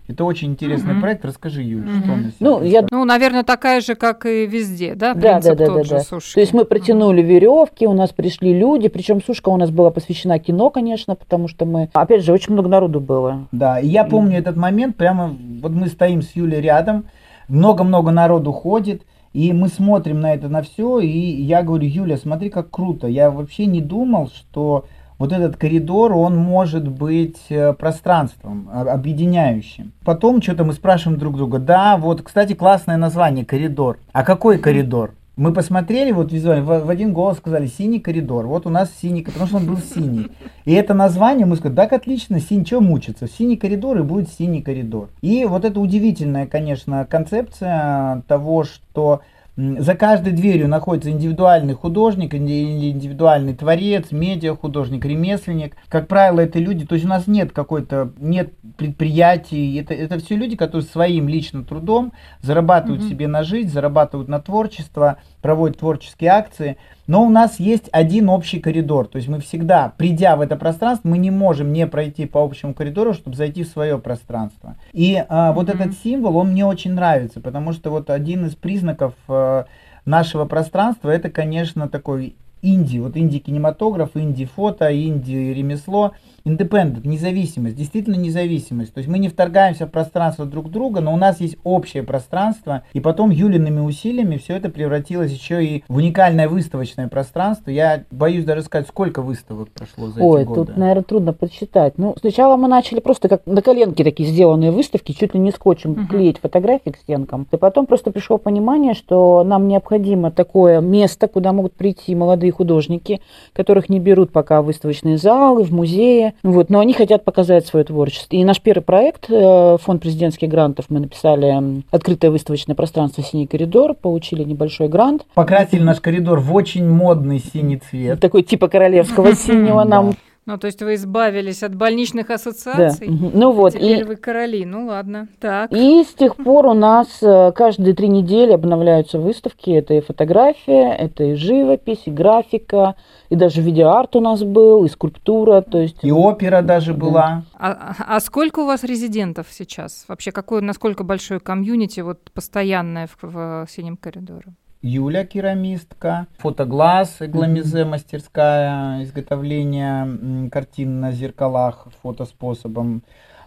Это 0.08 0.24
очень 0.24 0.52
интересный 0.52 0.94
mm-hmm. 0.94 1.02
проект. 1.02 1.26
Расскажи, 1.26 1.64
Юля, 1.64 1.86
mm-hmm. 1.86 2.04
что 2.04 2.12
он 2.12 2.34
ну, 2.40 2.64
я... 2.64 2.86
ну, 2.92 3.06
наверное, 3.06 3.44
такая 3.44 3.82
же, 3.82 3.96
как 3.96 4.26
и 4.26 4.46
везде, 4.46 4.94
да? 4.94 5.16
Да, 5.16 5.40
да, 5.40 5.56
да, 5.56 5.66
да, 5.66 5.84
да. 5.84 6.04
То 6.04 6.40
есть 6.40 6.54
мы 6.54 6.66
протянули 6.66 7.24
mm-hmm. 7.24 7.28
веревки, 7.28 7.88
у 7.88 7.94
нас 7.94 8.12
пришли 8.12 8.54
люди, 8.54 8.88
причем 8.88 9.22
сушка 9.22 9.50
у 9.50 9.58
нас 9.58 9.72
была 9.72 9.90
посвящена 9.90 10.38
кино, 10.38 10.70
конечно, 10.70 11.16
потому 11.16 11.48
что 11.48 11.66
мы, 11.66 11.90
опять 11.94 12.24
же, 12.24 12.34
очень 12.34 12.54
много 12.54 12.70
народу 12.70 13.00
было. 13.00 13.48
Да, 13.52 13.80
и 13.80 13.88
я 13.88 14.04
помню 14.04 14.38
mm-hmm. 14.38 14.42
этот 14.42 14.58
момент, 14.58 14.96
прямо 14.96 15.36
вот 15.62 15.72
мы 15.72 15.88
стоим 15.88 16.22
с 16.22 16.36
Юлей 16.36 16.62
рядом, 16.62 17.06
много-много 17.48 18.12
народу 18.12 18.52
ходит, 18.52 19.04
и 19.34 19.52
мы 19.54 19.68
смотрим 19.68 20.22
на 20.22 20.34
это 20.34 20.50
на 20.50 20.62
все, 20.62 21.00
и 21.00 21.10
я 21.42 21.64
говорю, 21.64 21.88
Юля, 21.88 22.18
смотри, 22.18 22.50
как 22.50 22.70
круто. 22.70 23.08
Я 23.08 23.32
вообще 23.32 23.66
не 23.66 23.82
думал, 23.82 24.30
что 24.30 24.86
вот 25.18 25.32
этот 25.32 25.58
коридор, 25.58 26.14
он 26.14 26.38
может 26.38 26.88
быть 26.88 27.42
э, 27.50 27.74
пространством, 27.74 28.70
объединяющим. 28.72 29.94
Потом 30.04 30.42
что-то 30.42 30.64
мы 30.64 30.74
спрашиваем 30.74 31.20
друг 31.20 31.38
друга, 31.38 31.60
да, 31.60 31.98
вот, 31.98 32.22
кстати, 32.22 32.54
классное 32.54 32.98
название, 32.98 33.46
коридор. 33.46 34.00
А 34.12 34.24
какой 34.24 34.58
коридор? 34.58 35.14
Мы 35.38 35.52
посмотрели 35.52 36.12
вот 36.12 36.32
визуально, 36.32 36.64
в, 36.64 36.86
в 36.86 36.90
один 36.90 37.12
голос 37.12 37.38
сказали 37.38 37.68
синий 37.68 38.00
коридор. 38.00 38.48
Вот 38.48 38.66
у 38.66 38.70
нас 38.70 38.90
синий, 39.02 39.22
потому 39.22 39.48
что 39.48 39.58
он 39.58 39.66
был 39.66 39.78
синий. 39.80 40.28
И 40.64 40.72
это 40.72 40.94
название, 40.94 41.46
мы 41.46 41.58
сказали, 41.58 41.76
так 41.76 41.92
отлично, 41.92 42.40
синий, 42.40 42.66
что 42.66 42.80
мучиться? 42.80 43.28
Синий 43.28 43.58
коридор 43.58 43.98
и 43.98 44.04
будет 44.04 44.30
синий 44.30 44.62
коридор. 44.62 45.10
И 45.22 45.44
вот 45.44 45.66
это 45.66 45.78
удивительная, 45.82 46.48
конечно, 46.48 47.06
концепция 47.06 48.24
того, 48.30 48.64
что 48.64 49.22
за 49.58 49.96
каждой 49.96 50.34
дверью 50.34 50.68
находится 50.68 51.12
индивидуальный 51.12 51.76
художник 51.76 52.34
или 52.34 52.90
индивидуальный 52.92 53.56
творец, 53.56 54.12
медиа-художник, 54.12 55.06
ремесленник. 55.06 55.78
Как 55.88 56.10
правило, 56.10 56.42
это 56.42 56.60
люди, 56.60 56.86
то 56.86 56.96
есть 56.96 57.06
у 57.06 57.08
нас 57.10 57.26
нет 57.28 57.54
какой-то, 57.54 58.12
нет 58.20 58.54
предприятий, 58.78 59.78
это, 59.78 59.94
это 59.94 60.20
все 60.20 60.36
люди, 60.36 60.58
которые 60.58 60.86
своим 60.86 61.30
личным 61.30 61.64
трудом 61.64 62.12
зарабатывают 62.42 63.04
mm-hmm. 63.04 63.10
себе 63.10 63.28
на 63.28 63.44
жизнь, 63.44 63.70
зарабатывают 63.70 64.28
на 64.28 64.42
творчество, 64.42 65.20
проводят 65.42 65.80
творческие 65.80 66.32
акции. 66.32 66.78
Но 67.08 67.24
у 67.26 67.30
нас 67.30 67.60
есть 67.60 67.90
один 67.92 68.30
общий 68.30 68.60
коридор. 68.60 69.08
То 69.08 69.18
есть 69.18 69.28
мы 69.28 69.40
всегда, 69.40 69.94
придя 69.98 70.36
в 70.36 70.42
это 70.42 70.56
пространство, 70.56 71.08
мы 71.08 71.18
не 71.18 71.32
можем 71.32 71.72
не 71.72 71.86
пройти 71.88 72.26
по 72.26 72.44
общему 72.44 72.74
коридору, 72.74 73.14
чтобы 73.14 73.36
зайти 73.36 73.64
в 73.64 73.68
свое 73.68 73.98
пространство. 74.00 74.76
И 74.92 75.24
вот 75.30 75.70
mm-hmm. 75.70 75.74
этот 75.74 75.98
символ, 76.04 76.38
он 76.38 76.52
мне 76.52 76.66
очень 76.66 76.94
нравится, 76.94 77.40
потому 77.40 77.74
что 77.74 77.92
вот 77.92 78.10
один 78.10 78.46
из 78.46 78.56
признаков 78.56 79.14
а, 79.28 79.66
нашего 80.06 80.46
пространства, 80.46 81.10
это, 81.10 81.30
конечно, 81.30 81.88
такой 81.88 82.36
инди, 82.62 82.98
вот 82.98 83.16
инди-кинематограф, 83.16 84.12
инди-фото, 84.16 84.92
инди-ремесло– 84.92 86.14
independent, 86.46 87.06
независимость, 87.08 87.76
действительно 87.76 88.16
независимость. 88.16 88.94
То 88.94 89.00
есть 89.00 89.10
мы 89.10 89.18
не 89.18 89.30
вторгаемся 89.30 89.88
в 89.88 89.92
пространство 89.92 90.46
друг 90.46 90.70
друга, 90.70 91.02
но 91.02 91.14
у 91.14 91.18
нас 91.18 91.42
есть 91.42 91.58
общее 91.64 92.04
пространство, 92.04 92.84
и 92.94 93.00
потом 93.00 93.32
Юлиными 93.32 93.80
усилиями 93.80 94.38
все 94.38 94.56
это 94.56 94.70
превратилось 94.70 95.32
еще 95.32 95.66
и 95.66 95.84
в 95.88 95.96
уникальное 95.98 96.48
выставочное 96.48 97.08
пространство. 97.08 97.72
Я 97.72 98.04
боюсь 98.12 98.46
даже 98.46 98.62
сказать, 98.62 98.88
сколько 98.88 99.22
выставок 99.22 99.70
прошло 99.70 100.08
за 100.08 100.22
Ой, 100.22 100.42
эти 100.42 100.48
годы. 100.48 100.60
Ой, 100.62 100.68
тут, 100.68 100.78
наверное, 100.78 101.04
трудно 101.04 101.34
подсчитать. 101.34 101.98
Ну, 101.98 102.16
сначала 102.20 102.56
мы 102.58 102.68
начали 102.68 103.00
просто 103.00 103.28
как 103.28 103.42
на 103.46 103.62
коленке 103.62 104.04
такие 104.04 104.30
сделанные 104.30 104.72
выставки, 104.72 105.12
чуть 105.12 105.34
ли 105.34 105.40
не 105.40 105.52
скотчем 105.52 105.94
uh-huh. 105.94 106.08
клеить 106.08 106.38
фотографии 106.38 106.92
к 106.92 106.98
стенкам. 106.98 107.48
И 107.52 107.58
потом 107.58 107.88
просто 107.88 108.12
пришло 108.12 108.38
понимание, 108.38 108.94
что 108.94 109.44
нам 109.44 109.68
необходимо 109.68 110.30
такое 110.30 110.80
место, 110.80 111.28
куда 111.28 111.54
могут 111.54 111.74
прийти 111.74 112.14
молодые 112.14 112.52
художники, 112.52 113.22
которых 113.54 113.90
не 113.90 114.00
берут 114.00 114.32
пока 114.32 114.62
в 114.62 114.66
выставочные 114.66 115.18
залы, 115.18 115.64
в 115.64 115.72
музеи, 115.72 116.35
вот, 116.44 116.70
но 116.70 116.80
они 116.80 116.94
хотят 116.94 117.24
показать 117.24 117.66
свое 117.66 117.86
творчество. 117.86 118.36
И 118.36 118.44
наш 118.44 118.62
первый 118.62 118.82
проект, 118.82 119.30
э, 119.30 119.78
фонд 119.82 120.02
президентских 120.02 120.50
грантов, 120.50 120.86
мы 120.90 121.00
написали 121.00 121.84
открытое 121.92 122.32
выставочное 122.32 122.76
пространство 122.76 123.24
«Синий 123.24 123.48
коридор», 123.48 123.94
получили 123.94 124.44
небольшой 124.44 124.88
грант. 124.88 125.26
Покрасили 125.34 125.82
наш 125.82 126.00
коридор 126.00 126.40
в 126.40 126.54
очень 126.54 126.88
модный 126.88 127.40
синий 127.40 127.78
цвет. 127.78 128.20
Такой 128.20 128.44
типа 128.44 128.68
королевского 128.68 129.34
синего 129.36 129.84
нам 129.84 130.16
ну, 130.46 130.60
то 130.60 130.68
есть 130.68 130.82
вы 130.84 130.94
избавились 130.94 131.64
от 131.64 131.74
больничных 131.74 132.30
ассоциаций. 132.30 133.08
Да. 133.10 133.30
Ну 133.34 133.52
вот. 133.52 133.74
Теперь 133.74 134.02
и... 134.02 134.04
вы 134.04 134.16
короли. 134.16 134.64
Ну 134.64 134.86
ладно. 134.86 135.28
Так. 135.40 135.72
И 135.74 136.04
с 136.04 136.14
тех 136.14 136.36
пор 136.44 136.68
у 136.68 136.74
нас 136.74 137.08
э, 137.24 137.52
каждые 137.52 137.96
три 137.96 138.08
недели 138.08 138.52
обновляются 138.52 139.18
выставки. 139.18 139.72
Это 139.72 139.96
и 139.96 140.02
фотография, 140.02 140.94
это 140.94 141.24
и 141.24 141.34
живопись, 141.34 142.04
и 142.06 142.12
графика, 142.12 142.96
и 143.30 143.36
даже 143.36 143.62
видеоарт 143.62 144.16
у 144.16 144.20
нас 144.20 144.44
был, 144.44 144.86
и 144.86 144.90
скульптура, 144.90 145.62
то 145.62 145.80
есть... 145.80 146.04
И 146.04 146.12
опера 146.12 146.62
даже 146.62 146.94
да. 146.94 147.00
была. 147.00 147.44
А, 147.56 147.96
а 148.08 148.20
сколько 148.20 148.60
у 148.60 148.66
вас 148.68 148.84
резидентов 148.84 149.48
сейчас? 149.50 150.06
Вообще, 150.08 150.32
какое, 150.32 150.62
насколько 150.62 151.04
большое 151.04 151.40
комьюнити 151.40 152.02
вот 152.02 152.20
постоянное 152.32 153.08
в, 153.08 153.18
в 153.24 153.68
«Синем 153.68 153.98
коридоре»? 153.98 154.54
Юля 154.88 155.26
керамистка, 155.26 156.28
фотоглаз, 156.38 157.18
гламизе 157.20 157.86
мастерская, 157.86 159.02
изготовление 159.02 160.50
картин 160.50 161.00
на 161.00 161.12
зеркалах 161.12 161.88
фотоспособом. 162.04 163.02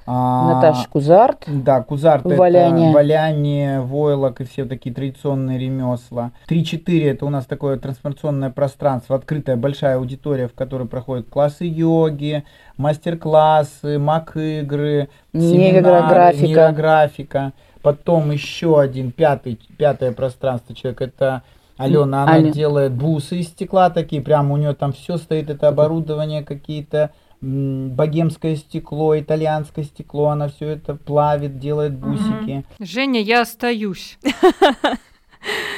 А, 0.04 0.54
Наташа 0.54 0.88
Кузарт. 0.88 1.44
Да, 1.46 1.82
Кузарт 1.82 2.24
валяние. 2.24 2.88
это 2.88 2.96
валяние, 2.96 3.80
войлок 3.82 4.40
и 4.40 4.44
все 4.44 4.64
такие 4.64 4.92
традиционные 4.92 5.60
ремесла. 5.60 6.32
3-4 6.48 7.08
это 7.08 7.24
у 7.24 7.28
нас 7.28 7.46
такое 7.46 7.76
трансформационное 7.76 8.50
пространство, 8.50 9.14
открытая 9.14 9.56
большая 9.56 9.98
аудитория, 9.98 10.48
в 10.48 10.54
которой 10.54 10.88
проходят 10.88 11.28
классы 11.28 11.66
йоги, 11.66 12.42
мастер-классы, 12.78 14.00
мак-игры, 14.00 15.08
нейрографика. 15.32 16.46
нейрографика. 16.46 17.52
Потом 17.88 18.32
еще 18.32 18.78
один, 18.78 19.12
пятый, 19.12 19.58
пятое 19.78 20.12
пространство 20.12 20.74
человек, 20.74 21.00
это 21.00 21.42
Алена, 21.78 22.24
она 22.24 22.32
Аля. 22.34 22.52
делает 22.52 22.92
бусы 22.92 23.38
из 23.38 23.46
стекла 23.46 23.88
такие, 23.88 24.20
прямо 24.20 24.52
у 24.52 24.58
нее 24.58 24.74
там 24.74 24.92
все 24.92 25.16
стоит, 25.16 25.48
это 25.48 25.68
оборудование 25.68 26.44
какие-то, 26.44 27.12
богемское 27.40 28.56
стекло, 28.56 29.18
итальянское 29.18 29.84
стекло, 29.84 30.28
она 30.28 30.48
все 30.48 30.68
это 30.68 30.96
плавит, 30.96 31.58
делает 31.58 31.94
бусики. 31.94 32.66
Угу. 32.78 32.86
Женя, 32.86 33.22
я 33.22 33.40
остаюсь. 33.40 34.18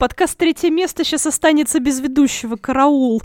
Подкаст 0.00 0.38
«Третье 0.38 0.70
место» 0.70 1.04
сейчас 1.04 1.26
останется 1.26 1.78
без 1.78 2.00
ведущего. 2.00 2.56
Караул. 2.56 3.20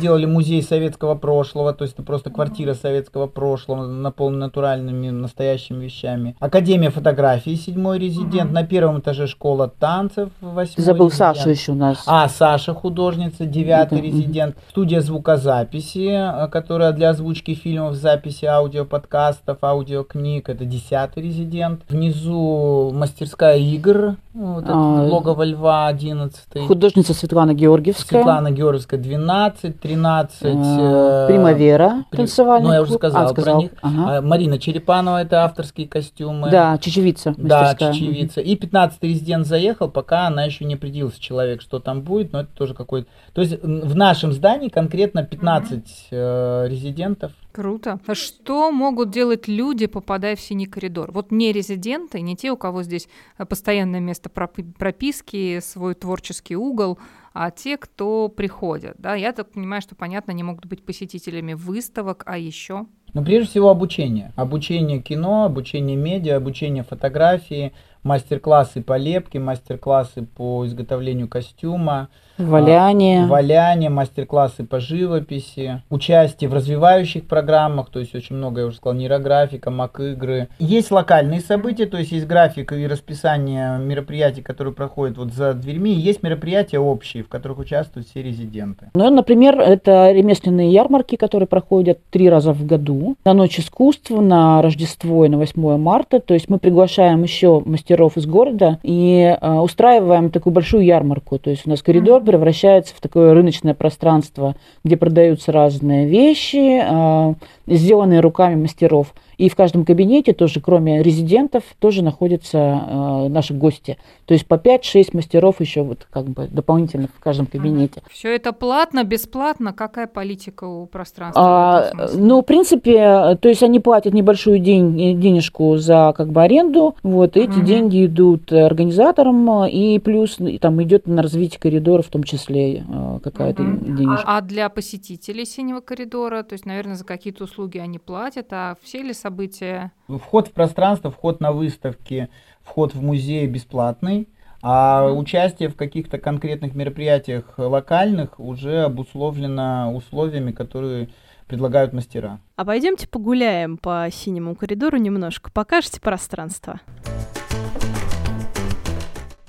Делали 0.00 0.26
музей 0.26 0.64
советского 0.64 1.14
прошлого, 1.14 1.72
то 1.72 1.84
есть 1.84 1.94
это 1.94 2.02
просто 2.02 2.30
квартира 2.30 2.74
советского 2.74 3.28
прошлого, 3.28 3.86
наполнена 3.86 4.46
натуральными, 4.46 5.10
настоящими 5.10 5.84
вещами. 5.84 6.34
Академия 6.40 6.90
фотографии, 6.90 7.54
седьмой 7.54 8.00
резидент. 8.00 8.50
На 8.50 8.66
первом 8.66 8.98
этаже 8.98 9.28
школа 9.28 9.68
танцев, 9.68 10.30
восьмой 10.40 10.84
Забыл 10.84 11.06
резидент. 11.06 11.36
Сашу 11.36 11.50
еще 11.50 11.70
у 11.70 11.76
нас. 11.76 12.02
А, 12.04 12.28
Саша 12.28 12.74
художница, 12.74 13.46
девятый 13.46 14.00
резидент. 14.00 14.56
Студия 14.70 15.00
звукозаписи, 15.00 16.08
э, 16.08 16.48
которая 16.48 16.90
для 16.90 17.10
озвучки 17.10 17.54
фильмов, 17.54 17.94
записи 17.94 18.44
аудио, 18.44 18.84
подкастов, 18.84 19.58
аудиокниг. 19.62 20.48
Это 20.48 20.64
десятый 20.64 21.22
резидент. 21.22 21.82
Внизу 21.88 22.90
мастерская 22.92 23.58
игр, 23.58 24.16
вот 24.38 24.64
это 24.64 24.72
а, 24.72 25.02
логово 25.02 25.42
льва, 25.42 25.92
11. 26.12 26.66
Художница 26.66 27.14
Светлана 27.14 27.54
Георгиевская. 27.54 28.20
Светлана 28.20 28.50
Георгиевская 28.50 29.00
12, 29.00 29.80
13. 29.80 30.42
А, 30.42 31.24
э, 31.24 31.26
Примавера, 31.28 32.04
при... 32.10 32.16
танцевальный 32.18 32.68
Ну, 32.68 32.74
я 32.74 32.82
уже 32.82 32.94
сказал, 32.94 33.24
а, 33.24 33.28
сказал. 33.28 33.54
про 33.54 33.62
них. 33.62 33.70
Ага. 33.82 34.18
А, 34.18 34.22
Марина 34.22 34.58
Черепанова, 34.58 35.22
это 35.22 35.44
авторские 35.44 35.88
костюмы. 35.88 36.50
Да, 36.50 36.78
чечевица. 36.78 37.34
Да, 37.36 37.74
чечевица. 37.74 38.40
И 38.40 38.56
15 38.56 39.02
резидент 39.02 39.46
заехал, 39.46 39.88
пока 39.88 40.26
она 40.26 40.44
еще 40.44 40.64
не 40.64 40.74
определился 40.74 41.20
человек, 41.20 41.62
что 41.62 41.78
там 41.78 42.02
будет, 42.02 42.32
но 42.32 42.40
это 42.40 42.50
тоже 42.54 42.74
какой-то... 42.74 43.08
То 43.32 43.40
есть 43.40 43.62
в 43.62 43.94
нашем 43.96 44.32
здании 44.32 44.68
конкретно 44.68 45.22
15 45.22 45.74
угу. 45.74 45.84
э, 46.10 46.66
резидентов. 46.68 47.32
Круто. 47.58 47.98
А 48.06 48.14
что 48.14 48.70
могут 48.70 49.10
делать 49.10 49.48
люди, 49.48 49.86
попадая 49.86 50.36
в 50.36 50.40
синий 50.40 50.66
коридор? 50.66 51.10
Вот 51.10 51.32
не 51.32 51.50
резиденты, 51.50 52.20
не 52.20 52.36
те, 52.36 52.52
у 52.52 52.56
кого 52.56 52.84
здесь 52.84 53.08
э, 53.36 53.44
постоянное 53.44 53.98
место 53.98 54.30
прописки, 54.30 55.58
свой 55.58 55.96
творческий 55.96 56.54
угол, 56.54 57.00
а 57.34 57.50
те, 57.50 57.76
кто 57.76 58.28
приходят. 58.28 58.94
Да? 58.98 59.16
Я 59.16 59.32
так 59.32 59.50
понимаю, 59.50 59.82
что, 59.82 59.96
понятно, 59.96 60.34
они 60.34 60.44
могут 60.44 60.66
быть 60.66 60.84
посетителями 60.84 61.54
выставок, 61.54 62.22
а 62.26 62.38
еще... 62.38 62.86
Ну, 63.12 63.24
прежде 63.24 63.50
всего, 63.50 63.70
обучение. 63.70 64.32
Обучение 64.36 65.02
кино, 65.02 65.44
обучение 65.44 65.96
медиа, 65.96 66.36
обучение 66.36 66.84
фотографии, 66.84 67.72
мастер-классы 68.02 68.82
по 68.82 68.96
лепке, 68.96 69.38
мастер-классы 69.38 70.22
по 70.22 70.66
изготовлению 70.66 71.28
костюма, 71.28 72.08
Валяние. 72.38 73.24
А, 73.24 73.26
валяние, 73.26 73.90
мастер-классы 73.90 74.62
по 74.62 74.78
живописи, 74.78 75.82
участие 75.90 76.48
в 76.48 76.54
развивающих 76.54 77.26
программах, 77.26 77.90
то 77.90 77.98
есть 77.98 78.14
очень 78.14 78.36
много, 78.36 78.60
я 78.60 78.66
уже 78.68 78.76
сказал, 78.76 78.96
нейрографика, 78.96 79.70
мак-игры. 79.70 80.48
Есть 80.60 80.92
локальные 80.92 81.40
события, 81.40 81.86
то 81.86 81.98
есть 81.98 82.12
есть 82.12 82.28
график 82.28 82.72
и 82.72 82.86
расписание 82.86 83.78
мероприятий, 83.78 84.42
которые 84.42 84.72
проходят 84.72 85.18
вот 85.18 85.32
за 85.32 85.52
дверьми, 85.52 85.92
есть 85.92 86.22
мероприятия 86.22 86.78
общие, 86.78 87.24
в 87.24 87.28
которых 87.28 87.58
участвуют 87.58 88.06
все 88.06 88.22
резиденты. 88.22 88.90
Ну, 88.94 89.10
например, 89.10 89.58
это 89.58 90.12
ремесленные 90.12 90.70
ярмарки, 90.70 91.16
которые 91.16 91.48
проходят 91.48 91.98
три 92.10 92.30
раза 92.30 92.52
в 92.52 92.64
году. 92.64 93.16
На 93.24 93.34
Ночь 93.34 93.58
искусств, 93.58 94.10
на 94.10 94.62
Рождество 94.62 95.24
и 95.24 95.28
на 95.28 95.38
8 95.38 95.76
марта. 95.76 96.20
То 96.20 96.34
есть 96.34 96.48
мы 96.48 96.58
приглашаем 96.58 97.22
еще 97.24 97.62
мастеров 97.64 97.87
из 98.16 98.26
города 98.26 98.78
и 98.82 99.36
э, 99.40 99.52
устраиваем 99.58 100.30
такую 100.30 100.52
большую 100.52 100.84
ярмарку. 100.84 101.38
То 101.38 101.50
есть 101.50 101.66
у 101.66 101.70
нас 101.70 101.82
коридор 101.82 102.22
превращается 102.22 102.94
в 102.94 103.00
такое 103.00 103.34
рыночное 103.34 103.74
пространство, 103.74 104.56
где 104.84 104.96
продаются 104.96 105.52
разные 105.52 106.06
вещи, 106.06 106.82
э, 106.82 107.34
сделанные 107.66 108.20
руками 108.20 108.54
мастеров. 108.54 109.14
И 109.38 109.48
в 109.48 109.54
каждом 109.54 109.84
кабинете 109.84 110.32
тоже, 110.32 110.60
кроме 110.60 111.00
резидентов, 111.00 111.62
тоже 111.78 112.02
находятся 112.02 112.58
э, 112.58 113.28
наши 113.28 113.54
гости. 113.54 113.96
То 114.26 114.34
есть 114.34 114.46
по 114.46 114.54
5-6 114.54 115.10
мастеров 115.12 115.60
еще 115.60 115.82
вот 115.82 116.08
как 116.10 116.24
бы 116.24 116.48
дополнительно 116.48 117.08
в 117.08 117.20
каждом 117.20 117.46
кабинете. 117.46 118.02
Все 118.10 118.34
это 118.34 118.52
платно, 118.52 119.04
бесплатно? 119.04 119.72
Какая 119.72 120.08
политика 120.08 120.64
у 120.64 120.86
пространства? 120.86 121.42
А, 121.42 122.08
ну, 122.14 122.40
в 122.40 122.42
принципе, 122.42 123.38
то 123.40 123.48
есть 123.48 123.62
они 123.62 123.78
платят 123.78 124.12
небольшую 124.12 124.58
день, 124.58 125.20
денежку 125.20 125.76
за 125.76 126.12
как 126.16 126.30
бы 126.30 126.42
аренду. 126.42 126.96
Вот 127.04 127.36
эти 127.36 127.58
угу. 127.58 127.62
деньги 127.62 128.06
идут 128.06 128.52
организаторам, 128.52 129.66
и 129.66 130.00
плюс 130.00 130.38
там 130.60 130.82
идет 130.82 131.06
на 131.06 131.22
развитие 131.22 131.60
коридора 131.60 132.02
в 132.02 132.08
том 132.08 132.24
числе 132.24 132.84
э, 132.88 133.18
какая-то 133.22 133.62
угу. 133.62 133.84
денежка. 133.84 134.24
А, 134.26 134.38
а 134.38 134.40
для 134.40 134.68
посетителей 134.68 135.44
синего 135.44 135.80
коридора, 135.80 136.42
то 136.42 136.54
есть, 136.54 136.66
наверное, 136.66 136.96
за 136.96 137.04
какие-то 137.04 137.44
услуги 137.44 137.78
они 137.78 138.00
платят, 138.00 138.48
а 138.50 138.74
все 138.82 139.02
ли 139.02 139.14
события? 139.28 139.92
Вход 140.08 140.48
в 140.48 140.52
пространство, 140.52 141.10
вход 141.10 141.40
на 141.40 141.52
выставки, 141.52 142.28
вход 142.62 142.94
в 142.94 143.02
музей 143.02 143.46
бесплатный. 143.46 144.28
А 144.60 145.12
участие 145.12 145.68
в 145.68 145.76
каких-то 145.76 146.18
конкретных 146.18 146.74
мероприятиях 146.74 147.44
локальных 147.58 148.40
уже 148.40 148.82
обусловлено 148.84 149.94
условиями, 149.94 150.50
которые 150.50 151.10
предлагают 151.46 151.92
мастера. 151.92 152.40
А 152.56 152.64
пойдемте 152.64 153.06
погуляем 153.06 153.76
по 153.76 154.08
синему 154.10 154.56
коридору 154.56 154.96
немножко, 154.96 155.52
покажете 155.52 156.00
пространство. 156.00 156.80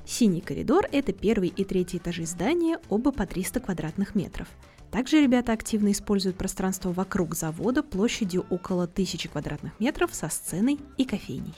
Синий 0.06 0.42
коридор– 0.42 0.86
это 0.92 1.12
первый 1.12 1.50
и 1.50 1.64
третий 1.64 1.98
этажи 1.98 2.26
здания, 2.26 2.78
оба 2.90 3.12
по 3.12 3.26
300 3.26 3.62
квадратных 3.62 4.14
метров– 4.14 4.48
также 4.92 5.22
ребята 5.22 5.54
активно 5.54 5.92
используют 5.92 6.38
пространство 6.38 6.92
вокруг 6.92 7.36
завода 7.36 7.84
площадью 7.84 8.46
около 8.50 8.84
1000 8.84 9.30
квадратных 9.30 9.80
метров 9.80 10.14
со 10.14 10.30
сценой 10.30 10.80
и 10.98 11.06
кофейней. 11.06 11.56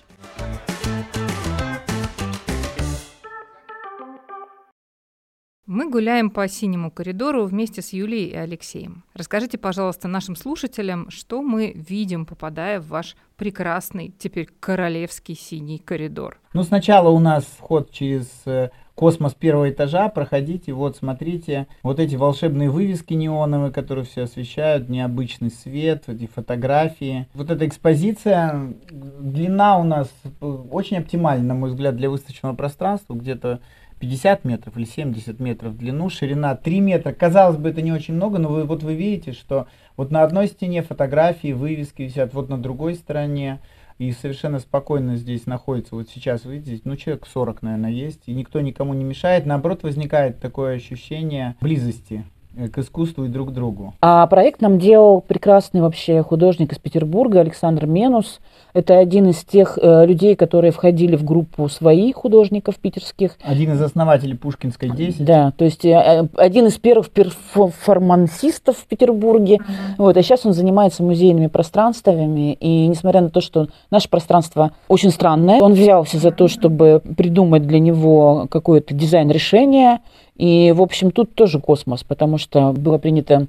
Мы 5.73 5.89
гуляем 5.89 6.31
по 6.31 6.49
синему 6.49 6.91
коридору 6.91 7.45
вместе 7.45 7.81
с 7.81 7.93
Юлией 7.93 8.31
и 8.31 8.35
Алексеем. 8.35 9.05
Расскажите, 9.13 9.57
пожалуйста, 9.57 10.09
нашим 10.09 10.35
слушателям, 10.35 11.09
что 11.09 11.41
мы 11.41 11.71
видим, 11.73 12.25
попадая 12.25 12.81
в 12.81 12.89
ваш 12.89 13.15
прекрасный, 13.37 14.13
теперь 14.19 14.49
королевский 14.59 15.33
синий 15.33 15.77
коридор. 15.77 16.41
Ну, 16.53 16.63
сначала 16.63 17.07
у 17.07 17.19
нас 17.19 17.45
вход 17.45 17.89
через 17.89 18.27
э, 18.45 18.71
космос 18.95 19.33
первого 19.33 19.69
этажа, 19.69 20.09
проходите, 20.09 20.73
вот 20.73 20.97
смотрите, 20.97 21.67
вот 21.83 21.99
эти 21.99 22.15
волшебные 22.15 22.69
вывески 22.69 23.13
неоновые, 23.13 23.71
которые 23.71 24.05
все 24.05 24.23
освещают, 24.23 24.89
необычный 24.89 25.49
свет, 25.49 26.03
эти 26.07 26.27
фотографии. 26.27 27.27
Вот 27.33 27.49
эта 27.49 27.67
экспозиция, 27.67 28.73
длина 28.89 29.77
у 29.77 29.83
нас 29.83 30.09
очень 30.39 30.97
оптимальна, 30.97 31.45
на 31.45 31.53
мой 31.55 31.69
взгляд, 31.69 31.95
для 31.95 32.09
выставочного 32.09 32.53
пространства, 32.55 33.13
где-то 33.13 33.59
50 34.01 34.45
метров 34.45 34.75
или 34.75 34.85
70 34.85 35.39
метров 35.39 35.73
в 35.73 35.77
длину, 35.77 36.09
ширина 36.09 36.55
3 36.55 36.79
метра. 36.79 37.13
Казалось 37.13 37.57
бы, 37.57 37.69
это 37.69 37.81
не 37.81 37.91
очень 37.91 38.15
много, 38.15 38.39
но 38.39 38.49
вы, 38.49 38.63
вот 38.65 38.83
вы 38.83 38.95
видите, 38.95 39.31
что 39.31 39.67
вот 39.95 40.11
на 40.11 40.23
одной 40.23 40.47
стене 40.47 40.81
фотографии, 40.81 41.53
вывески 41.53 42.01
висят, 42.01 42.33
вот 42.33 42.49
на 42.49 42.57
другой 42.57 42.95
стороне 42.95 43.59
и 44.01 44.13
совершенно 44.13 44.57
спокойно 44.57 45.15
здесь 45.15 45.45
находится, 45.45 45.93
вот 45.93 46.09
сейчас, 46.09 46.43
видите, 46.45 46.81
ну 46.85 46.95
человек 46.95 47.27
40, 47.27 47.61
наверное, 47.61 47.91
есть, 47.91 48.23
и 48.25 48.33
никто 48.33 48.59
никому 48.59 48.95
не 48.95 49.03
мешает, 49.03 49.45
наоборот, 49.45 49.83
возникает 49.83 50.39
такое 50.39 50.75
ощущение 50.75 51.55
близости 51.61 52.25
к 52.55 52.77
искусству 52.79 53.25
и 53.25 53.27
друг 53.29 53.49
к 53.49 53.51
другу. 53.51 53.93
А 54.01 54.27
проект 54.27 54.61
нам 54.61 54.77
делал 54.77 55.21
прекрасный 55.21 55.81
вообще 55.81 56.21
художник 56.21 56.73
из 56.73 56.79
Петербурга 56.79 57.39
Александр 57.39 57.85
Менус. 57.85 58.39
Это 58.73 58.97
один 58.97 59.29
из 59.29 59.43
тех 59.43 59.77
э, 59.81 60.05
людей, 60.05 60.35
которые 60.35 60.71
входили 60.71 61.15
в 61.15 61.23
группу 61.23 61.67
своих 61.69 62.15
художников 62.15 62.75
питерских. 62.75 63.37
Один 63.43 63.73
из 63.73 63.81
основателей 63.81 64.35
Пушкинской 64.35 64.89
10. 64.89 65.25
Да, 65.25 65.51
то 65.51 65.65
есть 65.65 65.85
э, 65.85 65.89
э 65.91 66.27
один 66.37 66.67
из 66.67 66.77
первых 66.77 67.09
перформансистов 67.09 68.77
в 68.77 68.85
Петербурге. 68.85 69.55
Mm-hmm. 69.55 69.95
Вот, 69.97 70.17
а 70.17 70.23
сейчас 70.23 70.45
он 70.45 70.53
занимается 70.53 71.03
музейными 71.03 71.47
пространствами. 71.47 72.53
И 72.53 72.87
несмотря 72.87 73.21
на 73.21 73.29
то, 73.29 73.41
что 73.41 73.67
наше 73.89 74.09
пространство 74.09 74.71
очень 74.87 75.11
странное, 75.11 75.59
он 75.61 75.73
взялся 75.73 76.17
за 76.17 76.31
то, 76.31 76.47
чтобы 76.47 77.01
придумать 77.17 77.65
для 77.65 77.79
него 77.79 78.47
какое-то 78.49 78.93
дизайн-решение 78.93 79.99
и, 80.41 80.71
в 80.71 80.81
общем, 80.81 81.11
тут 81.11 81.35
тоже 81.35 81.59
космос, 81.59 82.03
потому 82.03 82.39
что 82.39 82.71
было 82.71 82.97
принято 82.97 83.45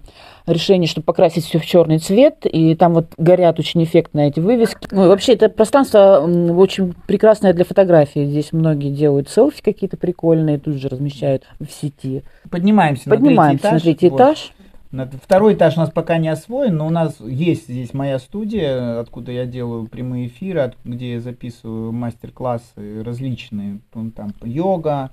решение, 0.47 0.87
чтобы 0.87 1.07
покрасить 1.07 1.47
все 1.47 1.59
в 1.59 1.65
черный 1.65 1.97
цвет, 1.97 2.45
и 2.45 2.75
там 2.75 2.93
вот 2.93 3.07
горят 3.17 3.59
очень 3.59 3.83
эффектно 3.83 4.21
эти 4.21 4.41
вывески. 4.41 4.89
Ну, 4.91 5.07
и 5.07 5.09
вообще, 5.09 5.33
это 5.33 5.49
пространство 5.49 6.19
очень 6.19 6.93
прекрасное 7.07 7.55
для 7.55 7.65
фотографии. 7.65 8.27
Здесь 8.27 8.53
многие 8.53 8.91
делают 8.91 9.31
селфи 9.31 9.63
какие-то 9.63 9.97
прикольные, 9.97 10.59
тут 10.59 10.75
же 10.75 10.91
размещают 10.91 11.45
в 11.59 11.73
сети. 11.73 12.25
Поднимаемся, 12.51 13.09
Поднимаемся 13.09 13.73
на 13.73 13.81
третий 13.81 14.09
этаж. 14.09 14.53
На 14.91 15.07
третий 15.07 15.17
этаж. 15.17 15.25
Второй 15.25 15.55
этаж 15.55 15.79
у 15.79 15.81
нас 15.81 15.91
пока 15.91 16.19
не 16.19 16.29
освоен, 16.29 16.77
но 16.77 16.89
у 16.89 16.91
нас 16.91 17.19
есть 17.21 17.71
здесь 17.71 17.95
моя 17.95 18.19
студия, 18.19 19.01
откуда 19.01 19.33
я 19.33 19.47
делаю 19.47 19.87
прямые 19.87 20.27
эфиры, 20.27 20.75
где 20.85 21.15
я 21.15 21.21
записываю 21.21 21.91
мастер-классы 21.93 23.03
различные, 23.03 23.79
там 23.95 24.35
йога, 24.45 25.11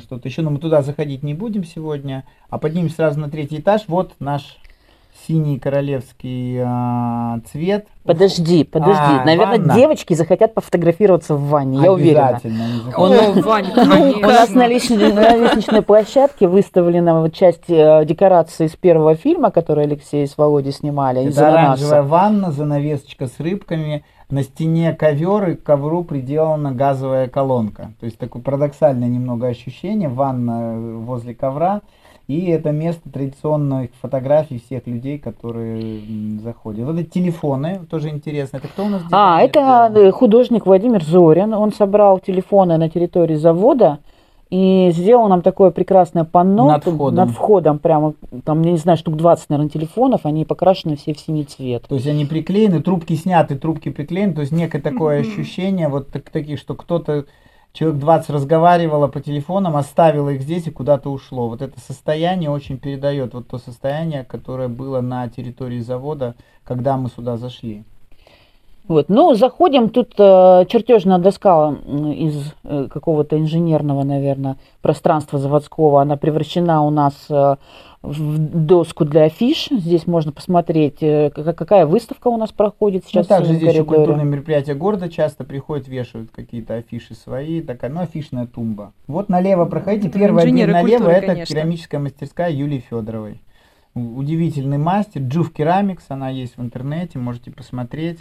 что-то 0.00 0.28
еще, 0.28 0.42
но 0.42 0.50
мы 0.50 0.58
туда 0.58 0.82
заходить 0.82 1.22
не 1.22 1.34
будем 1.34 1.64
сегодня, 1.64 2.24
а 2.48 2.58
поднимемся 2.58 2.96
сразу 2.96 3.20
на 3.20 3.30
третий 3.30 3.58
этаж. 3.58 3.82
Вот 3.86 4.14
наш 4.18 4.58
синий 5.26 5.58
королевский 5.58 6.58
а, 6.64 7.40
цвет. 7.50 7.86
Подожди, 8.04 8.64
подожди. 8.64 9.00
А, 9.00 9.24
Наверное, 9.24 9.58
ванна. 9.58 9.74
девочки 9.74 10.14
захотят 10.14 10.54
пофотографироваться 10.54 11.34
в 11.36 11.48
ванне, 11.48 11.80
я 11.82 11.92
уверена. 11.92 12.40
О, 12.96 13.08
ну, 13.08 13.32
в 13.40 13.44
ванне, 13.44 13.70
У 13.76 14.20
нас 14.26 14.50
на 14.50 14.66
лестничной, 14.66 15.12
на 15.12 15.36
лестничной 15.36 15.82
площадке 15.82 16.48
выставлена 16.48 17.20
вот 17.20 17.34
часть 17.34 17.68
э, 17.68 18.04
декорации 18.04 18.66
из 18.66 18.72
первого 18.76 19.14
фильма, 19.14 19.50
который 19.50 19.84
Алексей 19.84 20.26
с 20.26 20.36
Володей 20.36 20.72
снимали. 20.72 21.28
Это 21.28 21.48
оранжевая 21.48 22.02
ванна, 22.02 22.50
занавесочка 22.50 23.28
с 23.28 23.38
рыбками, 23.38 24.04
на 24.32 24.42
стене 24.42 24.94
ковер 24.94 25.50
и 25.50 25.54
к 25.56 25.62
ковру 25.62 26.04
приделана 26.04 26.72
газовая 26.72 27.28
колонка. 27.28 27.92
То 28.00 28.06
есть 28.06 28.16
такое 28.16 28.42
парадоксальное 28.42 29.06
немного 29.06 29.46
ощущение, 29.46 30.08
ванна 30.08 30.98
возле 31.00 31.34
ковра. 31.34 31.82
И 32.28 32.46
это 32.46 32.70
место 32.70 33.10
традиционных 33.10 33.90
фотографий 34.00 34.58
всех 34.58 34.86
людей, 34.86 35.18
которые 35.18 36.00
заходят. 36.42 36.86
Вот 36.86 36.98
эти 36.98 37.10
телефоны, 37.10 37.80
тоже 37.90 38.08
интересно. 38.08 38.56
Это 38.56 38.68
кто 38.68 38.86
у 38.86 38.88
нас 38.88 39.02
А, 39.10 39.42
это 39.42 39.92
э, 39.94 40.10
художник 40.12 40.64
Владимир 40.64 41.04
Зорин. 41.04 41.52
Он 41.52 41.70
собрал 41.70 42.18
телефоны 42.18 42.78
на 42.78 42.88
территории 42.88 43.34
завода 43.34 43.98
и 44.52 44.90
сделал 44.92 45.28
нам 45.28 45.40
такое 45.40 45.70
прекрасное 45.70 46.24
панно 46.24 46.68
над 46.68 46.84
входом. 46.84 47.14
над 47.14 47.30
входом 47.30 47.78
прямо, 47.78 48.12
там, 48.44 48.60
я 48.60 48.72
не 48.72 48.76
знаю, 48.76 48.98
штук 48.98 49.16
20, 49.16 49.48
наверное, 49.48 49.70
телефонов, 49.70 50.26
они 50.26 50.44
покрашены 50.44 50.94
все 50.96 51.14
в 51.14 51.18
синий 51.18 51.44
цвет. 51.44 51.86
То 51.88 51.94
есть 51.94 52.06
они 52.06 52.26
приклеены, 52.26 52.82
трубки 52.82 53.14
сняты, 53.14 53.56
трубки 53.56 53.88
приклеены, 53.88 54.34
то 54.34 54.42
есть 54.42 54.52
некое 54.52 54.82
такое 54.82 55.22
mm-hmm. 55.22 55.32
ощущение 55.32 55.88
вот 55.88 56.10
так, 56.10 56.28
таких, 56.28 56.58
что 56.58 56.74
кто-то, 56.74 57.24
человек 57.72 57.98
20 57.98 58.28
разговаривало 58.28 59.08
по 59.08 59.22
телефонам, 59.22 59.74
оставило 59.74 60.28
их 60.28 60.42
здесь 60.42 60.66
и 60.66 60.70
куда-то 60.70 61.10
ушло. 61.10 61.48
Вот 61.48 61.62
это 61.62 61.80
состояние 61.80 62.50
очень 62.50 62.76
передает 62.76 63.32
вот 63.32 63.48
то 63.48 63.56
состояние, 63.56 64.22
которое 64.22 64.68
было 64.68 65.00
на 65.00 65.30
территории 65.30 65.80
завода, 65.80 66.34
когда 66.62 66.98
мы 66.98 67.08
сюда 67.08 67.38
зашли. 67.38 67.84
Вот. 68.88 69.08
Ну, 69.08 69.34
заходим, 69.34 69.90
тут 69.90 70.14
э, 70.18 70.64
чертежная 70.68 71.18
доска 71.18 71.70
из 71.70 72.52
э, 72.64 72.88
какого-то 72.90 73.38
инженерного, 73.38 74.02
наверное, 74.02 74.56
пространства 74.80 75.38
заводского. 75.38 76.02
Она 76.02 76.16
превращена 76.16 76.82
у 76.84 76.90
нас 76.90 77.14
э, 77.30 77.56
в 78.02 78.38
доску 78.38 79.04
для 79.04 79.24
афиш. 79.24 79.68
Здесь 79.70 80.08
можно 80.08 80.32
посмотреть, 80.32 80.96
э, 81.00 81.30
какая 81.30 81.86
выставка 81.86 82.26
у 82.28 82.36
нас 82.36 82.50
проходит 82.50 83.04
сейчас. 83.06 83.28
Ну, 83.28 83.36
также 83.36 83.54
здесь 83.54 83.72
еще 83.72 83.84
культурные 83.84 84.26
мероприятия 84.26 84.74
города 84.74 85.08
часто 85.08 85.44
приходят, 85.44 85.86
вешают 85.86 86.30
какие-то 86.34 86.74
афиши 86.74 87.14
свои. 87.14 87.62
Такая, 87.62 87.90
ну, 87.90 88.00
афишная 88.00 88.46
тумба. 88.46 88.92
Вот 89.06 89.28
налево 89.28 89.64
проходите. 89.64 90.08
Это 90.08 90.18
Первая 90.18 90.44
дверь 90.44 90.70
налево 90.72 90.98
культуры, 90.98 91.12
это 91.12 91.26
конечно. 91.28 91.54
керамическая 91.54 92.00
мастерская 92.00 92.50
Юлии 92.50 92.84
Федоровой. 92.90 93.42
Удивительный 93.94 94.78
мастер. 94.78 95.22
Джув 95.22 95.52
Керамикс, 95.52 96.04
она 96.08 96.30
есть 96.30 96.56
в 96.56 96.62
интернете, 96.62 97.18
можете 97.18 97.52
посмотреть 97.52 98.18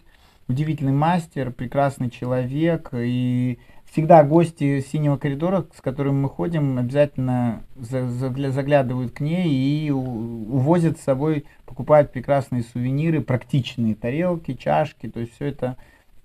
удивительный 0.52 0.92
мастер, 0.92 1.52
прекрасный 1.52 2.10
человек. 2.10 2.90
И 2.94 3.60
всегда 3.92 4.24
гости 4.24 4.82
синего 4.82 5.18
коридора, 5.18 5.66
с 5.76 5.82
которыми 5.82 6.22
мы 6.22 6.30
ходим, 6.30 6.78
обязательно 6.78 7.64
заглядывают 7.76 9.14
к 9.14 9.20
ней 9.20 9.50
и 9.50 9.90
увозят 9.92 11.00
с 11.00 11.04
собой, 11.04 11.46
покупают 11.66 12.12
прекрасные 12.12 12.64
сувениры, 12.64 13.22
практичные 13.22 13.96
тарелки, 13.96 14.54
чашки. 14.54 15.10
То 15.10 15.20
есть 15.20 15.34
все 15.34 15.48
это 15.48 15.78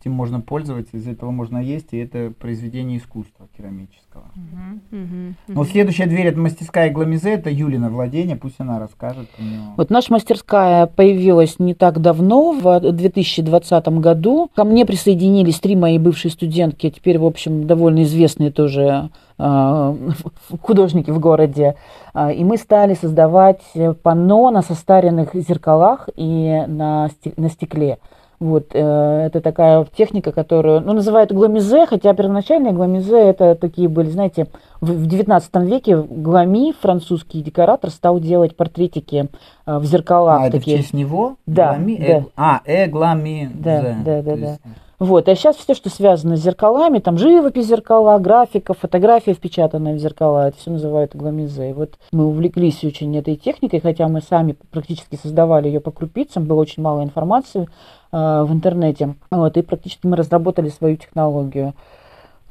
этим 0.07 0.12
можно 0.12 0.40
пользоваться, 0.40 0.97
из 0.97 1.09
этого 1.09 1.31
можно 1.31 1.59
есть, 1.59 1.88
и 1.90 1.99
это 1.99 2.33
произведение 2.38 2.99
искусства 2.99 3.49
керамического. 3.57 4.31
Uh-huh, 4.37 4.81
uh-huh, 4.92 5.09
uh-huh. 5.11 5.35
Но 5.49 5.64
следующая 5.64 6.07
дверь 6.07 6.27
это 6.27 6.38
мастерская 6.38 6.90
Гламизе, 6.90 7.35
это 7.35 7.51
Юлина 7.51 7.90
владение, 7.90 8.37
пусть 8.37 8.57
она 8.59 8.79
расскажет. 8.79 9.29
Нее. 9.38 9.61
Вот 9.77 9.90
наша 9.90 10.12
мастерская 10.12 10.87
появилась 10.87 11.59
не 11.59 11.75
так 11.75 12.01
давно, 12.01 12.53
в 12.53 12.81
2020 12.81 13.88
году. 13.88 14.51
Ко 14.55 14.64
мне 14.64 14.87
присоединились 14.87 15.59
три 15.59 15.75
мои 15.75 15.99
бывшие 15.99 16.31
студентки, 16.31 16.90
теперь, 16.90 17.19
в 17.19 17.25
общем, 17.25 17.66
довольно 17.66 18.05
известные 18.05 18.53
тоже 18.53 19.11
а, 19.38 19.97
художники 20.62 21.11
в 21.11 21.19
городе. 21.19 21.75
А, 22.14 22.31
и 22.31 22.45
мы 22.45 22.57
стали 22.59 22.95
создавать 22.95 23.62
панно 24.03 24.51
на 24.51 24.62
состаренных 24.62 25.35
зеркалах 25.35 26.09
и 26.14 26.64
на, 26.69 27.11
на 27.37 27.49
стекле. 27.51 27.99
Вот, 28.38 28.68
э, 28.75 29.27
это 29.27 29.40
такая 29.40 29.87
техника, 29.96 30.31
которую, 30.31 30.83
ну, 30.83 30.92
называют 30.92 31.33
гламизе, 31.33 31.87
хотя 31.87 32.12
первоначальные 32.12 32.72
гламизе 32.75 33.18
это 33.18 33.55
такие 33.55 33.88
были, 33.88 34.11
знаете, 34.11 34.49
в, 34.81 34.90
в 34.90 35.07
19 35.07 35.55
веке 35.62 35.96
Глами, 35.96 36.75
французский 36.79 37.42
декоратор, 37.42 37.90
стал 37.90 38.20
делать 38.20 38.55
портретики 38.55 39.31
э, 39.66 39.79
в 39.79 39.85
зеркалах. 39.87 40.40
А, 40.42 40.51
такие. 40.51 40.77
это 40.77 40.83
в 40.83 40.85
честь 40.85 40.92
него? 40.92 41.37
Да. 41.46 41.75
Глами, 41.75 41.96
да. 41.96 42.07
Э, 42.07 42.22
а, 42.37 42.61
э, 42.66 42.87
глами. 42.88 43.51
Да, 43.55 43.96
да, 44.05 44.22
да, 44.22 44.37
да. 44.37 44.57
Вот, 44.98 45.28
а 45.28 45.37
сейчас 45.37 45.56
все, 45.56 45.74
что 45.74 45.90
связано 45.90 46.37
с 46.37 46.42
зеркалами, 46.42 47.00
там 47.00 47.18
живопись 47.18 47.66
зеркала, 47.66 48.18
графика, 48.18 48.72
фотография, 48.72 49.35
впечатанная 49.35 49.94
в 49.94 49.98
зеркала, 49.98 50.48
это 50.48 50.59
все 50.59 50.70
называют 50.70 51.14
гламизе. 51.14 51.70
И 51.70 51.72
вот 51.74 51.98
мы 52.12 52.26
увлеклись 52.26 52.82
очень 52.82 53.16
этой 53.16 53.37
техникой, 53.37 53.80
хотя 53.80 54.09
мы 54.09 54.22
сами 54.22 54.56
практически 54.70 55.18
создавали 55.22 55.68
ее 55.68 55.80
по 55.80 55.90
крупицам, 55.90 56.46
было 56.46 56.61
очень 56.61 56.82
мало 56.82 57.02
информации 57.02 57.68
э, 58.12 58.16
в 58.16 58.52
интернете. 58.52 59.16
Вот, 59.30 59.56
и 59.56 59.62
практически 59.62 60.06
мы 60.06 60.16
разработали 60.16 60.70
свою 60.70 60.96
технологию. 60.96 61.74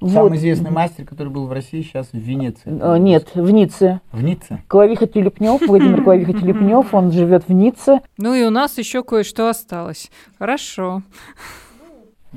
Самый 0.01 0.31
вот. 0.31 0.35
известный 0.35 0.71
мастер, 0.71 1.05
который 1.05 1.29
был 1.29 1.47
в 1.47 1.53
России, 1.53 1.81
сейчас 1.81 2.09
в 2.11 2.17
Венеции. 2.17 2.77
А, 2.81 2.97
нет, 2.97 3.29
в 3.33 3.49
Ницце. 3.49 4.01
В 4.11 4.21
Ницце? 4.21 4.61
Клавиха 4.67 5.07
Телепнев, 5.07 5.65
Владимир 5.65 6.03
Клавиха 6.03 6.33
Телепнев, 6.33 6.93
он 6.93 7.11
живет 7.11 7.47
в 7.47 7.53
Ницце. 7.53 8.01
Ну 8.17 8.33
и 8.33 8.43
у 8.43 8.49
нас 8.49 8.77
еще 8.77 9.03
кое-что 9.03 9.49
осталось. 9.49 10.11
Хорошо. 10.37 11.01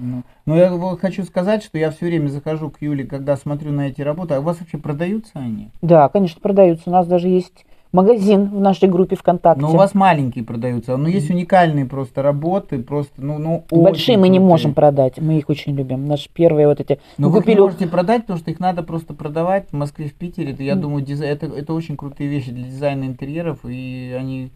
Ну, 0.00 0.22
но 0.46 0.56
я 0.56 0.96
хочу 1.00 1.24
сказать, 1.24 1.62
что 1.62 1.78
я 1.78 1.90
все 1.90 2.06
время 2.06 2.28
захожу 2.28 2.70
к 2.70 2.80
Юле, 2.80 3.04
когда 3.04 3.36
смотрю 3.36 3.72
на 3.72 3.88
эти 3.88 4.00
работы. 4.00 4.34
А 4.34 4.40
у 4.40 4.42
вас 4.42 4.60
вообще 4.60 4.78
продаются 4.78 5.32
они? 5.34 5.70
Да, 5.82 6.08
конечно, 6.08 6.40
продаются. 6.40 6.84
У 6.86 6.92
нас 6.92 7.06
даже 7.06 7.28
есть 7.28 7.64
магазин 7.92 8.48
в 8.50 8.60
нашей 8.60 8.88
группе 8.88 9.16
ВКонтакте. 9.16 9.62
Но 9.62 9.70
у 9.70 9.76
вас 9.76 9.94
маленькие 9.94 10.44
продаются, 10.44 10.96
но 10.96 11.08
есть 11.08 11.30
уникальные 11.30 11.86
просто 11.86 12.22
работы, 12.22 12.78
просто, 12.82 13.22
ну, 13.22 13.38
ну 13.38 13.64
Большие 13.70 14.18
мы 14.18 14.28
не 14.28 14.38
можем 14.38 14.74
продать, 14.74 15.18
мы 15.18 15.38
их 15.38 15.48
очень 15.48 15.74
любим. 15.74 16.06
Наши 16.06 16.28
первые 16.32 16.68
вот 16.68 16.80
эти. 16.80 17.00
Но 17.16 17.30
вы 17.30 17.40
купили... 17.40 17.60
можете 17.60 17.86
продать, 17.86 18.22
потому 18.22 18.38
что 18.38 18.50
их 18.50 18.60
надо 18.60 18.82
просто 18.82 19.14
продавать 19.14 19.68
в 19.70 19.74
Москве, 19.74 20.08
в 20.08 20.14
Питере. 20.14 20.52
Это, 20.52 20.62
я 20.62 20.74
mm. 20.74 20.80
думаю, 20.80 21.04
дизайн, 21.04 21.32
это, 21.32 21.46
это 21.46 21.72
очень 21.72 21.96
крутые 21.96 22.28
вещи 22.28 22.50
для 22.50 22.64
дизайна 22.64 23.04
интерьеров, 23.04 23.60
и 23.64 24.14
они 24.18 24.50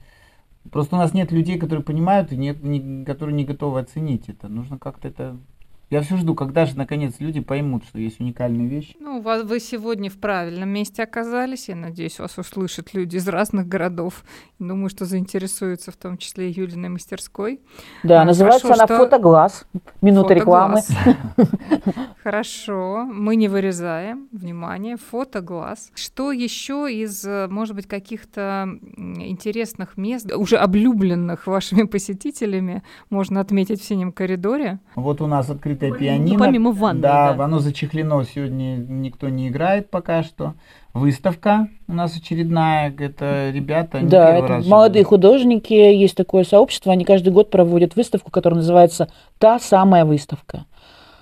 Просто 0.70 0.96
у 0.96 0.98
нас 0.98 1.12
нет 1.12 1.33
людей, 1.33 1.59
которые 1.59 1.85
понимают 1.85 2.33
и 2.33 2.37
нет, 2.37 2.62
не, 2.62 3.05
которые 3.05 3.35
не 3.35 3.44
готовы 3.44 3.81
оценить 3.81 4.29
это. 4.29 4.48
Нужно 4.48 4.79
как-то 4.79 5.09
это 5.09 5.37
я 5.92 6.00
все 6.00 6.16
жду, 6.16 6.35
когда 6.35 6.64
же 6.64 6.74
наконец 6.78 7.16
люди 7.18 7.40
поймут, 7.40 7.85
что 7.85 7.98
есть 7.98 8.18
уникальные 8.18 8.66
вещи. 8.66 8.96
Ну, 8.98 9.20
вас, 9.20 9.42
вы 9.42 9.61
сегодня 9.61 10.09
в 10.09 10.16
правильном 10.16 10.70
месте 10.70 11.02
оказались. 11.02 11.68
Я 11.68 11.76
надеюсь, 11.76 12.18
вас 12.18 12.38
услышат 12.38 12.94
люди 12.94 13.16
из 13.16 13.28
разных 13.28 13.68
городов. 13.68 14.24
Думаю, 14.59 14.88
что 14.88 15.05
заинтересуются 15.05 15.92
в 15.92 15.96
том 15.96 16.16
числе 16.16 16.50
и 16.50 16.59
Юлиной 16.59 16.88
мастерской. 16.88 17.61
Да, 18.05 18.22
а, 18.22 18.24
называется 18.24 18.68
хорошо, 18.68 18.83
она 18.83 18.87
что... 18.87 19.05
«Фотоглаз». 19.05 19.66
Минута 20.00 20.33
рекламы. 20.33 20.81
Хорошо, 22.22 23.05
мы 23.05 23.37
не 23.37 23.48
вырезаем. 23.48 24.28
Внимание, 24.33 24.96
фотоглаз. 24.96 25.90
Что 25.94 26.33
еще 26.33 26.88
из, 26.90 27.26
может 27.50 27.74
быть, 27.74 27.87
каких-то 27.87 28.66
интересных 28.96 29.98
мест, 29.98 30.33
уже 30.33 30.57
облюбленных 30.57 31.46
вашими 31.46 31.83
посетителями, 31.83 32.83
можно 33.11 33.40
отметить 33.40 33.83
в 33.83 33.85
синем 33.85 34.11
коридоре? 34.12 34.78
Вот 34.94 35.20
у 35.20 35.26
нас 35.26 35.50
открыт 35.50 35.81
открытое 35.82 35.98
пианино. 35.98 36.38
Ну, 36.38 36.38
помимо 36.38 36.72
ванны. 36.72 37.00
Да, 37.00 37.34
да, 37.34 37.44
оно 37.44 37.58
зачехлено, 37.58 38.22
сегодня 38.24 38.76
никто 38.76 39.28
не 39.28 39.48
играет 39.48 39.90
пока 39.90 40.22
что. 40.22 40.54
Выставка 40.94 41.68
у 41.88 41.94
нас 41.94 42.16
очередная, 42.16 42.94
это 42.96 43.50
ребята. 43.50 44.00
Да, 44.02 44.36
это 44.36 44.48
раз 44.48 44.66
молодые 44.66 45.04
живут. 45.04 45.08
художники, 45.08 45.72
есть 45.72 46.16
такое 46.16 46.44
сообщество, 46.44 46.92
они 46.92 47.04
каждый 47.04 47.32
год 47.32 47.50
проводят 47.50 47.96
выставку, 47.96 48.30
которая 48.30 48.58
называется 48.58 49.08
«Та 49.38 49.58
самая 49.58 50.04
выставка». 50.04 50.66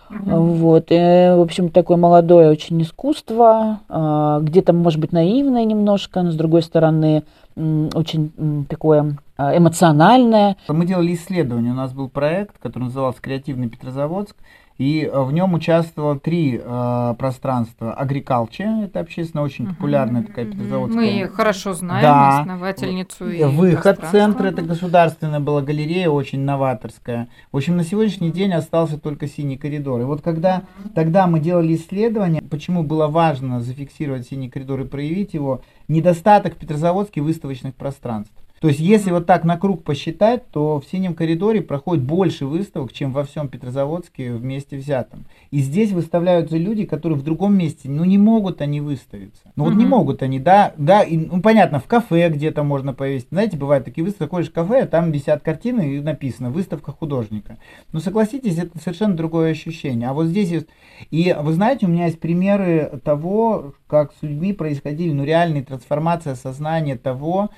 Вот, 0.09 0.87
и, 0.89 0.97
в 0.97 1.41
общем, 1.41 1.69
такое 1.69 1.97
молодое 1.97 2.51
очень 2.51 2.83
искусство, 2.83 3.79
а, 3.89 4.41
где-то, 4.41 4.73
может 4.73 4.99
быть, 4.99 5.13
наивное 5.13 5.65
немножко, 5.65 6.23
но, 6.23 6.33
с 6.33 6.35
другой 6.35 6.63
стороны, 6.63 7.23
очень 7.55 8.67
такое 8.69 9.17
эмоциональное. 9.57 10.57
Мы 10.69 10.87
делали 10.87 11.15
исследование, 11.15 11.73
у 11.73 11.77
нас 11.77 11.93
был 11.93 12.09
проект, 12.09 12.59
который 12.59 12.85
назывался 12.85 13.21
«Креативный 13.21 13.69
Петрозаводск», 13.69 14.37
и 14.81 15.03
э, 15.05 15.21
в 15.21 15.31
нем 15.31 15.53
участвовало 15.53 16.19
три 16.19 16.59
э, 16.59 17.15
пространства. 17.19 17.93
Агрикалче, 17.93 18.85
это 18.85 19.01
общественно 19.01 19.43
очень 19.43 19.67
популярная 19.67 20.23
такая 20.23 20.47
петрозаводская. 20.47 20.97
Мы 20.99 21.05
ее 21.05 21.29
хорошо 21.29 21.75
знаем, 21.75 22.03
да. 22.03 22.41
основательницу. 22.41 23.29
И 23.29 23.45
Выход, 23.45 24.01
центр, 24.11 24.47
это 24.47 24.63
государственная 24.63 25.39
была 25.39 25.61
галерея, 25.61 26.09
очень 26.09 26.41
новаторская. 26.41 27.29
В 27.53 27.59
общем, 27.59 27.77
на 27.77 27.85
сегодняшний 27.85 28.31
день 28.31 28.55
остался 28.55 28.99
только 28.99 29.29
синий 29.29 29.59
коридор. 29.59 30.01
И 30.01 30.05
вот 30.05 30.23
когда 30.23 30.63
тогда 30.95 31.27
мы 31.27 31.41
делали 31.41 31.75
исследование, 31.75 32.41
почему 32.41 32.83
было 32.83 33.07
важно 33.07 33.61
зафиксировать 33.61 34.29
синий 34.29 34.49
коридор 34.49 34.81
и 34.81 34.85
проявить 34.85 35.35
его, 35.35 35.61
недостаток 35.89 36.55
в 36.55 36.57
Петрозаводске 36.57 37.21
выставочных 37.21 37.75
пространств. 37.75 38.33
То 38.61 38.69
есть, 38.69 38.79
если 38.79 39.11
вот 39.11 39.25
так 39.25 39.45
на 39.45 39.57
круг 39.57 39.85
посчитать, 39.85 40.47
то 40.51 40.81
в 40.81 40.85
синем 40.85 41.15
коридоре 41.15 41.63
проходит 41.63 42.05
больше 42.05 42.45
выставок, 42.45 42.93
чем 42.93 43.11
во 43.11 43.25
всем 43.25 43.49
Петрозаводске 43.49 44.35
вместе 44.35 44.77
взятом. 44.77 45.25
И 45.51 45.61
здесь 45.61 45.93
выставляются 45.93 46.59
люди, 46.59 46.85
которые 46.85 47.19
в 47.19 47.23
другом 47.23 47.57
месте, 47.57 47.89
ну 47.89 48.05
не 48.05 48.19
могут 48.19 48.61
они 48.61 48.83
выставиться. 48.83 49.51
Ну 49.57 49.65
вот 49.65 49.73
угу. 49.73 49.81
не 49.81 49.87
могут 49.87 50.23
они, 50.23 50.39
да, 50.39 50.75
да, 50.77 51.03
и, 51.03 51.17
ну 51.17 51.41
понятно, 51.41 51.81
в 51.81 51.87
кафе 51.87 52.29
где-то 52.29 52.63
можно 52.63 52.93
повесить. 52.93 53.29
Знаете, 53.31 53.57
бывают 53.57 53.87
такие 53.87 54.05
выставки, 54.05 54.29
ходишь 54.29 54.51
в 54.51 54.53
кафе, 54.53 54.83
а 54.83 54.87
там 54.87 55.11
висят 55.11 55.43
картины 55.43 55.95
и 55.95 56.01
написано 56.01 56.51
«Выставка 56.51 56.93
художника». 56.93 57.57
Но 57.93 58.01
согласитесь, 58.01 58.59
это 58.59 58.79
совершенно 58.79 59.17
другое 59.17 59.53
ощущение. 59.53 60.11
А 60.11 60.13
вот 60.13 60.27
здесь 60.27 60.51
есть... 60.51 60.67
И 61.11 61.35
вы 61.41 61.55
знаете, 61.55 61.87
у 61.87 61.89
меня 61.89 62.07
есть 62.07 62.21
примеры 62.21 63.01
того, 63.03 63.73
как 63.87 64.13
с 64.13 64.23
людьми 64.23 64.53
происходили, 64.53 65.15
ну 65.15 65.25
реальные 65.25 65.65
трансформация 65.65 66.35
сознания 66.35 66.97
того, 66.97 67.49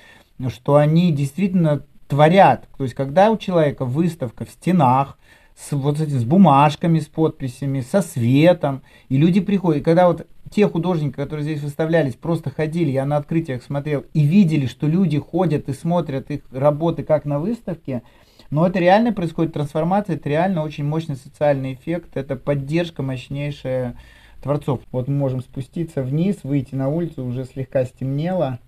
что 0.49 0.75
они 0.75 1.11
действительно 1.11 1.83
творят. 2.07 2.67
То 2.77 2.83
есть, 2.83 2.95
когда 2.95 3.31
у 3.31 3.37
человека 3.37 3.85
выставка 3.85 4.45
в 4.45 4.49
стенах, 4.49 5.17
с, 5.55 5.71
вот 5.71 5.99
этим, 5.99 6.19
с 6.19 6.23
бумажками, 6.23 6.99
с 6.99 7.05
подписями, 7.05 7.81
со 7.81 8.01
светом, 8.01 8.81
и 9.09 9.17
люди 9.17 9.39
приходят, 9.39 9.81
и 9.81 9.83
когда 9.83 10.07
вот 10.07 10.27
те 10.49 10.67
художники, 10.67 11.15
которые 11.15 11.43
здесь 11.43 11.61
выставлялись, 11.61 12.15
просто 12.15 12.49
ходили, 12.49 12.91
я 12.91 13.05
на 13.05 13.17
открытиях 13.17 13.63
смотрел, 13.63 14.05
и 14.13 14.21
видели, 14.23 14.67
что 14.67 14.87
люди 14.87 15.17
ходят 15.17 15.69
и 15.69 15.73
смотрят 15.73 16.29
их 16.31 16.41
работы 16.51 17.03
как 17.03 17.25
на 17.25 17.39
выставке, 17.39 18.03
но 18.49 18.67
это 18.67 18.79
реально 18.79 19.13
происходит 19.13 19.53
трансформация, 19.53 20.15
это 20.15 20.29
реально 20.29 20.63
очень 20.63 20.85
мощный 20.85 21.15
социальный 21.15 21.73
эффект, 21.73 22.15
это 22.15 22.35
поддержка 22.35 23.01
мощнейшая 23.01 23.97
творцов. 24.43 24.81
Вот 24.91 25.07
мы 25.07 25.15
можем 25.15 25.41
спуститься 25.41 26.03
вниз, 26.03 26.37
выйти 26.43 26.75
на 26.75 26.89
улицу, 26.89 27.25
уже 27.25 27.45
слегка 27.45 27.85
стемнело, 27.85 28.59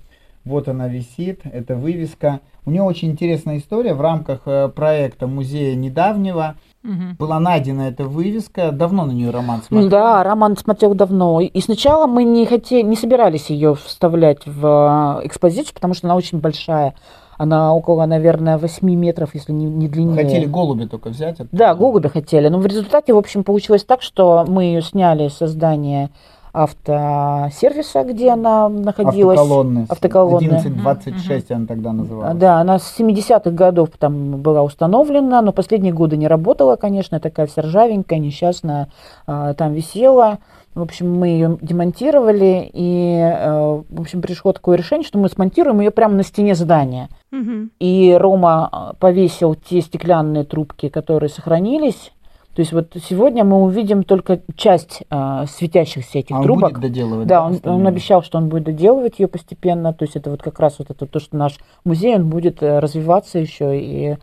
вот 0.45 0.67
она 0.67 0.88
висит, 0.88 1.41
это 1.43 1.75
вывеска. 1.75 2.39
У 2.65 2.71
нее 2.71 2.84
очень 2.84 3.10
интересная 3.12 3.58
история 3.58 3.93
в 3.93 4.01
рамках 4.01 4.41
э, 4.45 4.69
проекта 4.69 5.27
музея 5.27 5.75
недавнего. 5.75 6.55
Угу. 6.84 7.17
Была 7.17 7.39
найдена 7.39 7.89
эта 7.89 8.03
вывеска, 8.03 8.71
давно 8.71 9.05
на 9.05 9.12
нее 9.12 9.31
Роман 9.31 9.63
смотрел. 9.63 9.89
Да, 9.89 10.23
Роман 10.23 10.55
смотрел 10.55 10.93
давно. 10.93 11.41
И 11.41 11.62
сначала 11.62 12.05
мы 12.05 12.23
не 12.23 12.45
хотели, 12.45 12.84
не 12.84 12.95
собирались 12.95 13.49
ее 13.49 13.73
вставлять 13.73 14.45
в 14.45 15.19
э, 15.21 15.25
экспозицию, 15.25 15.73
потому 15.73 15.95
что 15.95 16.08
она 16.08 16.15
очень 16.15 16.39
большая. 16.39 16.93
Она 17.38 17.73
около, 17.73 18.05
наверное, 18.05 18.58
8 18.58 18.88
метров, 18.95 19.31
если 19.34 19.51
не, 19.51 19.65
не 19.65 19.89
длиннее. 19.89 20.23
Хотели 20.23 20.45
голуби 20.45 20.86
только 20.86 21.10
взять? 21.10 21.39
Оттуда. 21.39 21.49
Да, 21.51 21.75
голуби 21.75 22.08
хотели. 22.08 22.47
Но 22.49 22.60
в 22.60 22.65
результате, 22.65 23.13
в 23.13 23.17
общем, 23.17 23.43
получилось 23.43 23.84
так, 23.84 24.01
что 24.01 24.45
мы 24.47 24.65
ее 24.65 24.81
сняли 24.81 25.27
со 25.27 25.47
здания 25.47 26.12
автосервиса, 26.55 28.03
где 28.03 28.31
она 28.31 28.69
находилась. 28.69 29.37
Автоколонны. 29.37 29.85
Автоколонны. 29.89 30.47
1126 30.47 31.51
она 31.51 31.65
тогда 31.65 31.91
называлась. 31.91 32.37
Да, 32.37 32.61
она 32.61 32.79
с 32.79 32.97
70-х 32.97 33.51
годов 33.51 33.89
там 33.99 34.41
была 34.41 34.63
установлена, 34.63 35.41
но 35.41 35.51
последние 35.51 35.93
годы 35.93 36.15
не 36.15 36.27
работала, 36.27 36.77
конечно, 36.77 37.19
такая 37.19 37.47
вся 37.47 37.61
ржавенькая, 37.61 38.19
несчастная, 38.19 38.87
а, 39.27 39.53
там 39.53 39.73
висела. 39.73 40.39
В 40.75 40.81
общем, 40.81 41.17
мы 41.17 41.29
ее 41.29 41.57
демонтировали, 41.61 42.69
и, 42.73 43.17
э, 43.17 43.81
в 43.87 44.01
общем, 44.01 44.21
пришло 44.21 44.51
такое 44.51 44.75
решение, 44.77 45.07
что 45.07 45.17
мы 45.17 45.29
смонтируем 45.29 45.79
ее 45.79 45.89
прямо 45.89 46.15
на 46.15 46.23
стене 46.23 46.53
здания. 46.53 47.07
Угу. 47.31 47.69
И 47.79 48.13
Рома 48.19 48.67
а, 48.69 48.93
повесил 48.99 49.55
те 49.55 49.79
стеклянные 49.79 50.43
трубки, 50.43 50.89
которые 50.89 51.29
сохранились, 51.29 52.11
то 52.55 52.61
есть 52.61 52.71
вот 52.71 52.95
сегодня 53.03 53.43
мы 53.43 53.61
увидим 53.63 54.03
только 54.03 54.39
часть 54.55 55.03
а, 55.09 55.45
светящихся 55.45 56.19
этих 56.19 56.37
а 56.37 56.41
трубок. 56.41 56.63
Он 56.63 56.69
будет 56.69 56.81
доделывать. 56.83 57.27
Да, 57.27 57.45
он, 57.45 57.59
он 57.65 57.85
обещал, 57.85 58.23
что 58.23 58.37
он 58.37 58.47
будет 58.47 58.63
доделывать 58.63 59.19
ее 59.19 59.27
постепенно. 59.27 59.93
То 59.93 60.05
есть 60.05 60.15
это 60.15 60.29
вот 60.29 60.41
как 60.41 60.57
раз 60.61 60.79
вот 60.79 60.89
это 60.89 61.05
то, 61.05 61.19
что 61.19 61.35
наш 61.35 61.57
музей, 61.83 62.15
он 62.15 62.29
будет 62.29 62.63
э, 62.63 62.79
развиваться 62.79 63.39
еще 63.39 63.77
и 63.77 64.15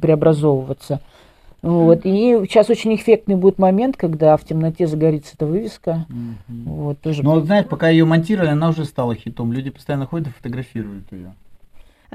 преобразовываться. 0.00 1.00
Вот. 1.60 2.00
И 2.04 2.40
сейчас 2.48 2.70
очень 2.70 2.94
эффектный 2.94 3.34
будет 3.34 3.58
момент, 3.58 3.98
когда 3.98 4.38
в 4.38 4.44
темноте 4.44 4.86
загорится 4.86 5.34
эта 5.34 5.44
вывеска. 5.44 6.06
Mm-hmm. 6.08 6.64
Вот, 6.64 7.00
тоже... 7.00 7.22
Но, 7.22 7.40
знаешь, 7.40 7.66
пока 7.66 7.90
ее 7.90 8.06
монтировали, 8.06 8.50
она 8.50 8.70
уже 8.70 8.86
стала 8.86 9.14
хитом. 9.14 9.52
Люди 9.52 9.68
постоянно 9.68 10.06
ходят 10.06 10.28
и 10.28 10.30
фотографируют 10.30 11.12
ее. 11.12 11.34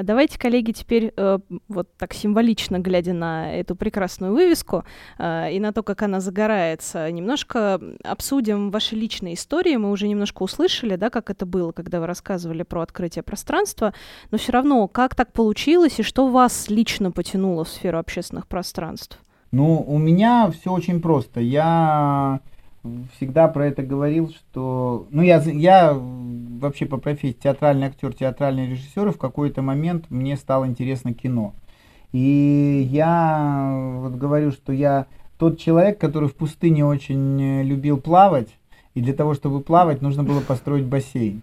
А 0.02 0.04
давайте, 0.04 0.40
коллеги, 0.40 0.72
теперь 0.72 1.14
э, 1.16 1.38
вот 1.68 1.96
так 1.96 2.16
символично 2.16 2.80
глядя 2.80 3.14
на 3.14 3.54
эту 3.54 3.76
прекрасную 3.76 4.34
вывеску 4.34 4.84
э, 5.20 5.54
и 5.54 5.60
на 5.60 5.74
то, 5.74 5.84
как 5.84 6.02
она 6.02 6.20
загорается, 6.20 7.12
немножко 7.12 7.80
обсудим 8.04 8.72
ваши 8.72 8.96
личные 8.96 9.36
истории. 9.36 9.76
Мы 9.76 9.92
уже 9.92 10.08
немножко 10.08 10.42
услышали, 10.42 10.96
да, 10.96 11.12
как 11.12 11.30
это 11.30 11.46
было, 11.46 11.72
когда 11.72 12.00
вы 12.00 12.08
рассказывали 12.08 12.64
про 12.64 12.82
открытие 12.82 13.22
пространства, 13.22 13.94
но 14.32 14.40
все 14.40 14.52
равно, 14.54 14.88
как 14.88 15.14
так 15.14 15.34
получилось 15.34 16.00
и 16.00 16.04
что 16.04 16.30
вас 16.30 16.68
лично 16.68 17.12
потянуло 17.12 17.64
в 17.64 17.70
сферу 17.70 18.00
общественных 18.00 18.48
пространств? 18.48 19.20
Ну, 19.52 19.86
у 19.88 20.00
меня 20.00 20.50
все 20.50 20.72
очень 20.72 21.00
просто. 21.00 21.42
Я 21.42 22.40
всегда 23.16 23.48
про 23.48 23.68
это 23.68 23.84
говорил, 23.84 24.30
что... 24.30 25.08
Ну, 25.12 25.22
я, 25.22 25.40
я 25.42 25.94
вообще 25.94 26.86
по 26.86 26.98
профессии 26.98 27.38
театральный 27.42 27.88
актер, 27.88 28.14
театральный 28.14 28.68
режиссер, 28.68 29.08
и 29.08 29.12
в 29.12 29.18
какой-то 29.18 29.62
момент 29.62 30.06
мне 30.10 30.36
стало 30.36 30.66
интересно 30.66 31.14
кино. 31.14 31.54
И 32.12 32.88
я 32.92 34.00
вот 34.02 34.16
говорю, 34.16 34.52
что 34.52 34.74
я 34.74 35.06
тот 35.38 35.60
человек, 35.60 36.00
который 36.00 36.30
в 36.30 36.36
пустыне 36.36 36.86
очень 36.86 37.64
любил 37.64 37.98
плавать, 37.98 38.50
и 38.94 39.02
для 39.02 39.14
того, 39.14 39.34
чтобы 39.34 39.62
плавать, 39.62 40.02
нужно 40.02 40.24
было 40.24 40.42
построить 40.42 40.86
бассейн. 40.86 41.42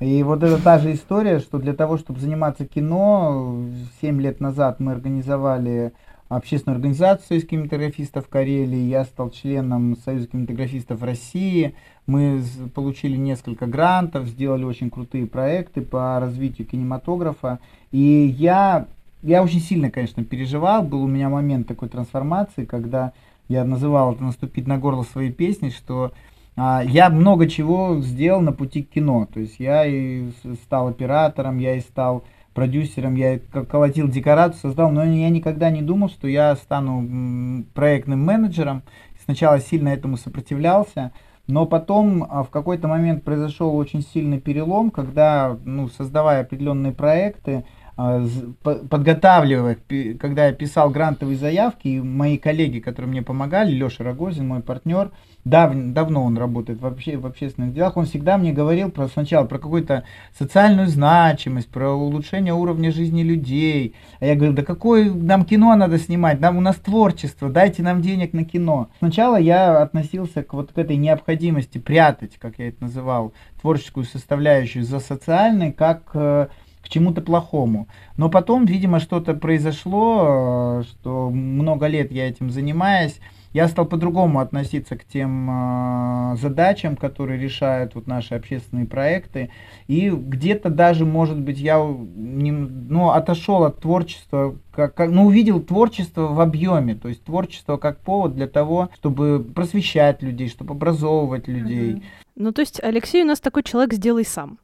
И 0.00 0.22
вот 0.22 0.42
это 0.42 0.62
та 0.62 0.78
же 0.78 0.92
история, 0.92 1.40
что 1.40 1.58
для 1.58 1.74
того, 1.74 1.98
чтобы 1.98 2.20
заниматься 2.20 2.64
кино, 2.64 3.64
7 4.00 4.20
лет 4.20 4.40
назад 4.40 4.78
мы 4.78 4.92
организовали 4.92 5.92
общественную 6.28 6.76
организацию 6.76 7.38
из 7.38 7.46
кинематографистов 7.46 8.28
Карелии, 8.28 8.88
я 8.88 9.04
стал 9.04 9.30
членом 9.30 9.96
Союза 10.04 10.26
кинематографистов 10.26 11.02
России, 11.02 11.74
мы 12.06 12.42
получили 12.74 13.16
несколько 13.16 13.66
грантов, 13.66 14.26
сделали 14.26 14.64
очень 14.64 14.90
крутые 14.90 15.26
проекты 15.26 15.80
по 15.80 16.18
развитию 16.20 16.66
кинематографа, 16.66 17.60
и 17.92 18.34
я, 18.38 18.86
я 19.22 19.42
очень 19.42 19.60
сильно, 19.60 19.90
конечно, 19.90 20.22
переживал, 20.24 20.82
был 20.82 21.02
у 21.02 21.08
меня 21.08 21.28
момент 21.28 21.66
такой 21.66 21.88
трансформации, 21.88 22.66
когда 22.66 23.12
я 23.48 23.64
называл 23.64 24.12
это 24.12 24.22
«наступить 24.22 24.66
на 24.66 24.78
горло 24.78 25.04
своей 25.04 25.32
песни», 25.32 25.70
что 25.70 26.12
а, 26.56 26.82
я 26.84 27.08
много 27.08 27.48
чего 27.48 28.00
сделал 28.00 28.40
на 28.42 28.52
пути 28.52 28.82
к 28.82 28.90
кино, 28.90 29.26
то 29.32 29.40
есть 29.40 29.58
я 29.58 29.86
и 29.86 30.28
стал 30.64 30.88
оператором, 30.88 31.58
я 31.58 31.76
и 31.76 31.80
стал 31.80 32.24
продюсером, 32.58 33.14
я 33.14 33.38
колотил 33.38 34.08
декорацию, 34.08 34.60
создал, 34.62 34.90
но 34.90 35.04
я 35.04 35.30
никогда 35.30 35.70
не 35.70 35.80
думал, 35.80 36.08
что 36.08 36.26
я 36.26 36.56
стану 36.56 37.64
проектным 37.72 38.24
менеджером. 38.24 38.82
Сначала 39.24 39.60
сильно 39.60 39.90
этому 39.90 40.16
сопротивлялся, 40.16 41.12
но 41.46 41.66
потом 41.66 42.26
а, 42.28 42.42
в 42.42 42.50
какой-то 42.50 42.88
момент 42.88 43.22
произошел 43.22 43.76
очень 43.76 44.02
сильный 44.02 44.40
перелом, 44.40 44.90
когда, 44.90 45.56
ну, 45.64 45.88
создавая 45.88 46.40
определенные 46.40 46.92
проекты, 46.92 47.64
а, 47.96 48.26
подготавливая, 48.64 49.78
когда 50.18 50.46
я 50.46 50.52
писал 50.52 50.90
грантовые 50.90 51.38
заявки, 51.38 52.00
мои 52.02 52.38
коллеги, 52.38 52.80
которые 52.80 53.10
мне 53.10 53.22
помогали, 53.22 53.70
Леша 53.70 54.02
Рогозин, 54.02 54.48
мой 54.48 54.62
партнер, 54.62 55.12
дав, 55.48 55.72
давно 55.74 56.24
он 56.24 56.36
работает 56.36 56.80
вообще 56.80 57.16
в 57.16 57.26
общественных 57.26 57.72
делах, 57.72 57.96
он 57.96 58.06
всегда 58.06 58.36
мне 58.38 58.52
говорил 58.52 58.90
про 58.90 59.08
сначала 59.08 59.46
про 59.46 59.58
какую-то 59.58 60.04
социальную 60.36 60.88
значимость, 60.88 61.68
про 61.68 61.90
улучшение 61.90 62.54
уровня 62.54 62.92
жизни 62.92 63.22
людей. 63.22 63.94
А 64.20 64.26
я 64.26 64.36
говорю, 64.36 64.52
да 64.52 64.62
какое 64.62 65.12
нам 65.12 65.44
кино 65.44 65.74
надо 65.74 65.98
снимать, 65.98 66.40
нам 66.40 66.58
у 66.58 66.60
нас 66.60 66.76
творчество, 66.76 67.48
дайте 67.48 67.82
нам 67.82 68.02
денег 68.02 68.32
на 68.32 68.44
кино. 68.44 68.88
Сначала 68.98 69.36
я 69.36 69.82
относился 69.82 70.42
к 70.42 70.52
вот 70.52 70.72
к 70.72 70.78
этой 70.78 70.96
необходимости 70.96 71.78
прятать, 71.78 72.36
как 72.38 72.58
я 72.58 72.68
это 72.68 72.84
называл, 72.84 73.32
творческую 73.60 74.04
составляющую 74.04 74.84
за 74.84 75.00
социальной, 75.00 75.72
как 75.72 76.02
э, 76.14 76.48
к 76.82 76.88
чему-то 76.88 77.20
плохому. 77.20 77.88
Но 78.16 78.28
потом, 78.28 78.66
видимо, 78.66 79.00
что-то 79.00 79.34
произошло, 79.34 80.80
э, 80.80 80.82
что 80.84 81.30
много 81.30 81.86
лет 81.86 82.12
я 82.12 82.28
этим 82.28 82.50
занимаюсь, 82.50 83.18
я 83.52 83.68
стал 83.68 83.86
по-другому 83.86 84.40
относиться 84.40 84.96
к 84.96 85.04
тем 85.04 85.50
э, 85.50 86.36
задачам, 86.36 86.96
которые 86.96 87.40
решают 87.40 87.94
вот 87.94 88.06
наши 88.06 88.34
общественные 88.34 88.86
проекты. 88.86 89.50
И 89.86 90.10
где-то 90.10 90.70
даже, 90.70 91.06
может 91.06 91.40
быть, 91.40 91.58
я 91.58 91.78
не, 91.78 92.52
ну, 92.52 93.10
отошел 93.10 93.64
от 93.64 93.80
творчества, 93.80 94.56
как, 94.70 94.94
как, 94.94 95.10
ну, 95.10 95.26
увидел 95.26 95.60
творчество 95.60 96.22
в 96.28 96.40
объеме, 96.40 96.94
то 96.94 97.08
есть 97.08 97.24
творчество 97.24 97.76
как 97.78 98.00
повод 98.00 98.34
для 98.34 98.46
того, 98.46 98.90
чтобы 98.94 99.42
просвещать 99.42 100.22
людей, 100.22 100.48
чтобы 100.48 100.74
образовывать 100.74 101.48
людей. 101.48 102.02
Ну, 102.36 102.52
то 102.52 102.60
есть 102.60 102.82
Алексей 102.82 103.22
у 103.22 103.26
нас 103.26 103.40
такой 103.40 103.62
человек 103.62 103.94
«сделай 103.94 104.24
сам». 104.24 104.58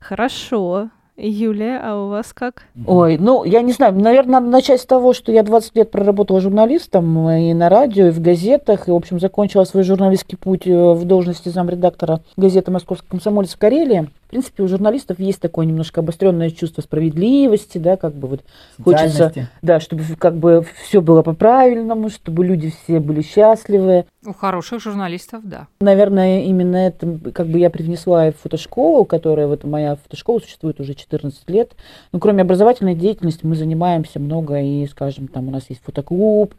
Хорошо, 0.00 0.90
Юлия, 1.18 1.80
а 1.82 2.04
у 2.04 2.08
вас 2.08 2.32
как? 2.32 2.62
Ой, 2.86 3.18
ну, 3.18 3.42
я 3.42 3.62
не 3.62 3.72
знаю, 3.72 3.94
наверное, 3.94 4.40
надо 4.40 4.46
начать 4.46 4.80
с 4.80 4.86
того, 4.86 5.12
что 5.12 5.32
я 5.32 5.42
20 5.42 5.74
лет 5.74 5.90
проработала 5.90 6.40
журналистом 6.40 7.28
и 7.28 7.52
на 7.54 7.68
радио, 7.68 8.06
и 8.06 8.10
в 8.10 8.20
газетах, 8.20 8.86
и, 8.86 8.92
в 8.92 8.94
общем, 8.94 9.18
закончила 9.18 9.64
свой 9.64 9.82
журналистский 9.82 10.38
путь 10.38 10.66
э, 10.66 10.92
в 10.92 11.04
должности 11.04 11.48
замредактора 11.48 12.20
газеты 12.36 12.70
«Московский 12.70 13.08
комсомолец» 13.08 13.54
в 13.54 13.58
Карелии. 13.58 14.08
В 14.28 14.30
принципе, 14.30 14.62
у 14.62 14.68
журналистов 14.68 15.18
есть 15.18 15.40
такое 15.40 15.64
немножко 15.64 16.02
обостренное 16.02 16.50
чувство 16.50 16.82
справедливости, 16.82 17.78
да, 17.78 17.96
как 17.96 18.12
бы 18.12 18.28
вот 18.28 18.44
хочется, 18.78 19.32
да, 19.62 19.80
чтобы 19.80 20.02
как 20.18 20.36
бы 20.36 20.66
все 20.82 21.00
было 21.00 21.22
по-правильному, 21.22 22.10
чтобы 22.10 22.44
люди 22.44 22.70
все 22.84 23.00
были 23.00 23.22
счастливы. 23.22 24.04
У 24.26 24.34
хороших 24.34 24.82
журналистов, 24.82 25.40
да. 25.44 25.66
Наверное, 25.80 26.42
именно 26.42 26.76
это 26.76 27.18
как 27.32 27.46
бы 27.46 27.58
я 27.58 27.70
привнесла 27.70 28.30
в 28.30 28.36
фотошколу, 28.36 29.06
которая 29.06 29.46
вот 29.46 29.64
моя 29.64 29.96
фотошкола 29.96 30.40
существует 30.40 30.78
уже 30.78 30.92
14 30.92 31.48
лет. 31.48 31.72
Ну, 32.12 32.18
кроме 32.20 32.42
образовательной 32.42 32.94
деятельности 32.94 33.46
мы 33.46 33.56
занимаемся 33.56 34.20
много 34.20 34.60
и, 34.60 34.86
скажем, 34.88 35.28
там 35.28 35.48
у 35.48 35.50
нас 35.50 35.70
есть 35.70 35.80
фотоклуб, 35.82 36.54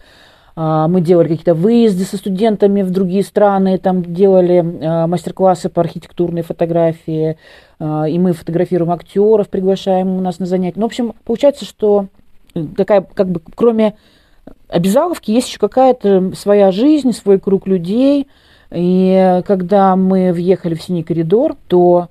мы 0.62 1.00
делали 1.00 1.30
какие-то 1.30 1.54
выезды 1.54 2.04
со 2.04 2.18
студентами 2.18 2.82
в 2.82 2.92
другие 2.92 3.24
страны, 3.24 3.78
там 3.78 4.04
делали 4.04 4.58
а, 4.82 5.08
мастер-классы 5.08 5.70
по 5.70 5.80
архитектурной 5.80 6.42
фотографии, 6.42 7.38
а, 7.80 8.10
и 8.10 8.20
мы 8.20 8.34
фотографируем 8.34 8.92
актеров, 8.92 9.48
приглашаем 9.48 10.10
у 10.10 10.20
нас 10.20 10.40
на 10.40 10.46
занятия. 10.46 10.78
Ну, 10.78 10.84
в 10.84 10.88
общем, 10.88 11.14
получается, 11.24 11.64
что 11.64 12.08
такая, 12.76 13.02
как 13.02 13.30
бы, 13.30 13.42
кроме 13.56 13.96
обязаловки, 14.68 15.32
есть 15.32 15.48
еще 15.48 15.60
какая-то 15.60 16.34
своя 16.36 16.72
жизнь, 16.72 17.14
свой 17.14 17.40
круг 17.40 17.66
людей. 17.66 18.28
И 18.72 19.42
когда 19.48 19.96
мы 19.96 20.34
въехали 20.34 20.76
в 20.76 20.82
синий 20.82 21.04
коридор, 21.04 21.56
то 21.70 22.10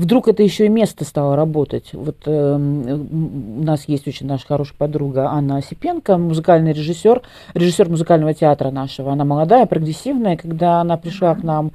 вдруг 0.00 0.28
это 0.28 0.42
еще 0.42 0.66
и 0.66 0.68
место 0.68 1.04
стало 1.04 1.36
работать. 1.36 1.90
Вот 1.92 2.16
э, 2.24 2.54
у 2.56 3.62
нас 3.62 3.84
есть 3.86 4.08
очень 4.08 4.26
наша 4.26 4.46
хорошая 4.46 4.74
подруга 4.78 5.28
Анна 5.28 5.58
Осипенко, 5.58 6.16
музыкальный 6.16 6.72
режиссер, 6.72 7.20
режиссер 7.54 7.88
музыкального 7.88 8.32
театра 8.32 8.70
нашего. 8.70 9.12
Она 9.12 9.24
молодая, 9.24 9.66
прогрессивная. 9.66 10.36
Когда 10.36 10.80
она 10.80 10.96
пришла 10.96 11.34
к 11.34 11.42
нам, 11.42 11.72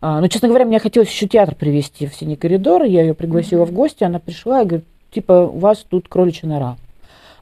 э, 0.00 0.18
ну, 0.20 0.26
честно 0.28 0.48
говоря, 0.48 0.64
мне 0.64 0.78
хотелось 0.78 1.10
еще 1.10 1.28
театр 1.28 1.54
привести 1.54 2.06
в 2.06 2.14
синий 2.14 2.36
коридор. 2.36 2.82
Я 2.84 3.02
ее 3.02 3.14
пригласила 3.14 3.66
в 3.66 3.72
гости, 3.72 4.04
она 4.04 4.20
пришла 4.20 4.62
и 4.62 4.66
говорит, 4.66 4.86
типа, 5.10 5.32
у 5.42 5.58
вас 5.58 5.84
тут 5.88 6.08
кроличья 6.08 6.48
нора. 6.48 6.76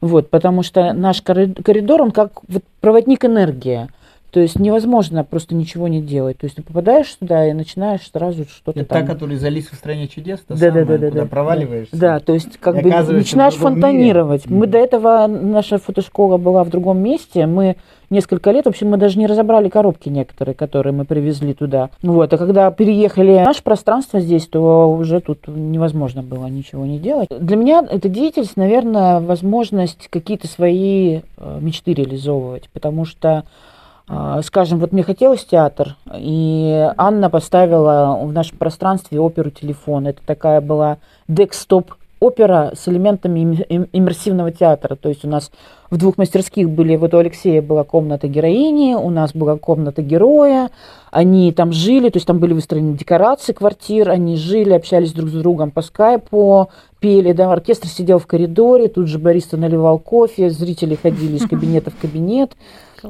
Вот, 0.01 0.31
потому 0.31 0.65
что 0.65 0.93
наш 0.93 1.23
коридор, 1.23 2.03
он 2.03 2.11
как 2.11 2.41
вот 2.49 2.65
проводник 2.81 3.25
энергии. 3.25 3.89
То 4.35 4.41
есть 4.41 4.59
невозможно 4.59 5.23
просто 5.23 5.55
ничего 5.55 5.87
не 5.87 6.03
делать. 6.03 6.39
То 6.39 6.47
есть 6.47 6.57
ты 6.57 6.63
попадаешь 6.65 7.07
туда 7.15 7.49
и 7.49 7.53
начинаешь 7.53 8.01
сразу 8.13 8.47
что-то 8.47 8.81
Это 8.81 8.89
там... 8.89 9.07
та, 9.07 9.13
который 9.13 9.37
залез 9.37 9.69
в 9.69 9.77
стране 9.77 10.09
чудес, 10.09 10.41
та 10.41 10.55
да, 10.55 10.71
самая, 10.71 10.85
да, 10.85 10.99
да, 10.99 11.09
куда 11.09 11.21
да, 11.21 11.27
проваливаешься. 11.29 11.97
Да, 11.97 12.19
то 12.19 12.35
есть 12.35 12.59
как 12.59 12.83
бы 12.83 12.91
начинаешь 12.91 13.55
фонтанировать. 13.55 14.47
мире. 14.47 14.59
Мы 14.59 14.67
до 14.67 14.79
этого, 14.79 15.29
наша 15.29 15.79
фотошкола 15.79 16.37
была 16.37 16.65
в 16.65 16.69
другом 16.69 16.99
месте, 16.99 17.47
мы 17.47 17.77
несколько 18.11 18.51
лет, 18.51 18.65
в 18.65 18.71
общем, 18.71 18.91
мы 18.91 18.97
даже 18.97 19.21
не 19.21 19.29
разобрали 19.29 19.69
коробки 19.69 20.09
некоторые, 20.09 20.57
которые 20.57 20.93
мы 20.93 21.05
привезли 21.05 21.55
туда. 21.55 21.91
Вот, 22.03 22.33
а 22.33 22.37
когда 22.37 22.73
переехали 22.73 23.35
в 23.35 23.45
наше 23.45 23.63
пространство 23.63 24.19
здесь, 24.19 24.49
то 24.49 24.91
уже 24.91 25.21
тут 25.21 25.47
невозможно 25.47 26.25
было 26.25 26.47
ничего 26.47 26.85
не 26.87 26.99
делать. 26.99 27.29
Для 27.31 27.57
меня 27.57 27.87
эта 27.89 28.09
деятельность, 28.09 28.57
наверное, 28.57 29.21
возможность 29.21 30.09
какие-то 30.09 30.49
свои 30.49 31.21
э, 31.37 31.59
мечты 31.61 31.95
реализовывать, 31.95 32.69
потому 32.73 33.05
что 33.05 33.45
Скажем, 34.43 34.81
вот 34.81 34.93
мне 34.93 35.03
хотелось 35.03 35.45
театр, 35.45 35.97
и 36.15 36.91
Анна 36.99 37.31
поставила 37.31 38.19
в 38.23 38.33
нашем 38.33 38.59
пространстве 38.59 39.19
оперу 39.19 39.51
«Телефон». 39.51 40.07
Это 40.07 40.21
такая 40.27 40.61
была 40.61 40.99
декстоп 41.27 41.95
опера 42.25 42.73
с 42.75 42.89
элементами 42.89 43.41
им- 43.41 43.53
им- 43.69 43.89
иммерсивного 43.93 44.51
театра. 44.51 44.97
То 44.97 45.09
есть 45.09 45.25
у 45.25 45.29
нас 45.29 45.51
в 45.91 45.97
двух 45.97 46.17
мастерских 46.19 46.71
были, 46.71 46.97
вот 46.97 47.15
у 47.15 47.19
Алексея 47.19 47.63
была 47.63 47.85
комната 47.85 48.29
героини, 48.29 48.95
у 48.95 49.11
нас 49.11 49.33
была 49.35 49.57
комната 49.57 50.03
героя, 50.03 50.71
они 51.11 51.53
там 51.53 51.73
жили, 51.73 52.09
то 52.09 52.17
есть 52.17 52.27
там 52.27 52.39
были 52.39 52.53
выстроены 52.53 52.97
декорации 52.97 53.53
квартир, 53.53 54.11
они 54.11 54.37
жили, 54.37 54.73
общались 54.73 55.13
друг 55.13 55.29
с 55.29 55.33
другом 55.33 55.71
по 55.71 55.83
скайпу, 55.83 56.71
пели, 56.99 57.33
да, 57.33 57.53
оркестр 57.53 57.89
сидел 57.89 58.19
в 58.19 58.27
коридоре, 58.27 58.89
тут 58.89 59.07
же 59.07 59.19
бариста 59.19 59.57
наливал 59.57 59.99
кофе, 59.99 60.51
зрители 60.51 60.97
ходили 60.97 61.37
из 61.37 61.43
кабинета 61.49 61.91
в 61.91 61.97
кабинет. 61.99 62.53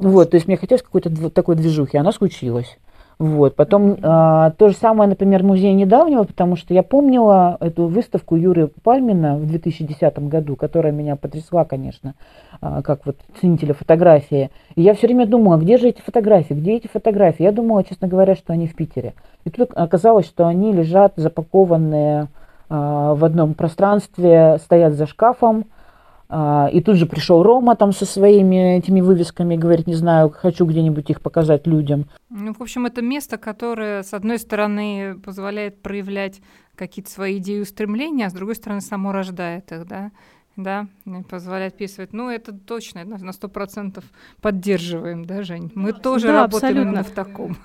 Вот, 0.01 0.31
то 0.31 0.37
есть 0.37 0.47
мне 0.47 0.57
хотелось 0.57 0.83
какой-то 0.83 1.11
дв- 1.11 1.31
такой 1.31 1.57
движухи, 1.57 1.97
она 1.97 2.13
случилась. 2.13 2.77
Вот. 3.19 3.55
Потом 3.55 3.97
а, 4.03 4.51
то 4.51 4.69
же 4.69 4.75
самое, 4.77 5.09
например, 5.09 5.43
музей 5.45 5.73
недавнего, 5.73 6.25
потому 6.25 6.57
что 6.57 6.75
я 6.75 6.83
помнила 6.83 7.57
эту 7.61 7.87
выставку 7.87 8.35
Юры 8.35 8.69
Пальмина 8.83 9.37
в 9.37 9.47
2010 9.47 10.19
году, 10.29 10.57
которая 10.57 10.93
меня 10.93 11.15
потрясла, 11.17 11.65
конечно, 11.65 12.15
а, 12.61 12.83
как 12.83 13.07
вот 13.07 13.17
ценителя 13.41 13.75
фотографии. 13.75 14.51
И 14.75 14.83
я 14.83 14.95
все 14.95 15.07
время 15.07 15.27
думала, 15.27 15.59
где 15.59 15.79
же 15.79 15.89
эти 15.89 16.01
фотографии, 16.01 16.55
где 16.55 16.75
эти 16.75 16.89
фотографии? 16.89 17.45
Я 17.45 17.53
думала, 17.53 17.85
честно 17.85 18.09
говоря, 18.09 18.35
что 18.35 18.53
они 18.53 18.67
в 18.67 18.75
Питере. 18.75 19.15
И 19.45 19.51
тут 19.51 19.71
оказалось, 19.75 20.27
что 20.27 20.47
они 20.47 20.73
лежат 20.73 21.13
запакованные 21.17 22.27
а, 22.69 23.15
в 23.15 23.25
одном 23.25 23.55
пространстве, 23.55 24.59
стоят 24.59 24.95
за 24.95 25.07
шкафом, 25.07 25.67
И 26.31 26.83
тут 26.85 26.97
же 26.97 27.07
пришел 27.07 27.43
Рома 27.43 27.77
там 27.77 27.93
со 27.93 28.07
своими 28.07 28.79
этими 28.79 29.01
вывесками, 29.01 29.57
говорит, 29.57 29.87
не 29.87 29.95
знаю, 29.95 30.31
хочу 30.31 30.65
где-нибудь 30.65 31.11
их 31.11 31.21
показать 31.21 31.67
людям. 31.67 32.07
Ну, 32.31 32.55
в 32.55 32.61
общем, 32.61 32.87
это 32.87 33.03
место, 33.03 33.37
которое, 33.37 34.03
с 34.03 34.15
одной 34.15 34.39
стороны, 34.39 35.17
позволяет 35.23 35.83
проявлять 35.83 36.41
какие-то 36.75 37.11
свои 37.11 37.39
идеи 37.39 37.59
и 37.59 37.61
устремления, 37.61 38.27
а 38.27 38.31
с 38.31 38.33
другой 38.33 38.57
стороны, 38.57 38.81
само 38.81 39.13
рождает 39.13 39.71
их, 39.71 39.87
да, 39.87 40.11
да, 40.57 40.87
позволяет 41.29 41.77
писать. 41.77 42.13
Ну, 42.13 42.31
это 42.31 42.53
точно, 42.53 43.05
на 43.05 43.33
сто 43.33 43.49
процентов 43.49 44.05
поддерживаем, 44.41 45.25
да, 45.25 45.43
Жень? 45.43 45.71
Мы 45.75 45.93
тоже 45.93 46.29
Да, 46.29 46.43
работаем 46.43 46.55
абсолютно. 46.79 46.81
именно 46.91 47.03
в 47.03 47.11
таком. 47.11 47.57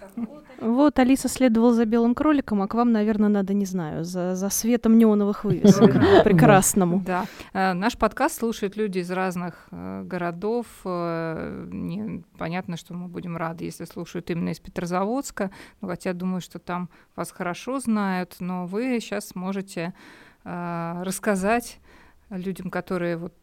Вот 0.62 0.99
Алиса 0.99 1.30
следовала 1.30 1.73
за 1.73 1.86
белым 1.86 2.13
кроликом, 2.13 2.62
а 2.62 2.67
к 2.67 2.73
вам, 2.73 2.91
наверное, 2.91 3.30
надо, 3.30 3.54
не 3.54 3.65
знаю, 3.65 4.04
за, 4.04 4.36
за 4.36 4.49
светом 4.49 4.97
неоновых 4.97 5.45
вывесок 5.45 5.93
прекрасному. 6.25 7.02
Да. 7.06 7.25
Э, 7.54 7.71
Наш 7.71 7.97
подкаст 7.97 8.39
слушают 8.39 8.75
люди 8.75 8.99
из 8.99 9.10
разных 9.10 9.67
э, 9.71 10.04
городов. 10.04 10.65
Э, 10.84 11.65
не- 11.71 12.23
Понятно, 12.38 12.75
что 12.75 12.93
мы 12.93 13.08
будем 13.08 13.38
рады, 13.38 13.63
если 13.63 13.86
слушают 13.86 14.30
именно 14.32 14.49
из 14.49 14.60
Петрозаводска. 14.60 15.49
Ну, 15.80 15.88
хотя 15.88 16.12
думаю, 16.12 16.41
что 16.41 16.60
там 16.60 16.89
вас 17.15 17.32
хорошо 17.32 17.80
знают, 17.80 18.36
но 18.41 18.65
вы 18.65 18.99
сейчас 18.99 19.36
можете 19.36 19.93
рассказать 20.43 21.80
людям, 22.30 22.70
которые, 22.70 23.18
вот, 23.18 23.34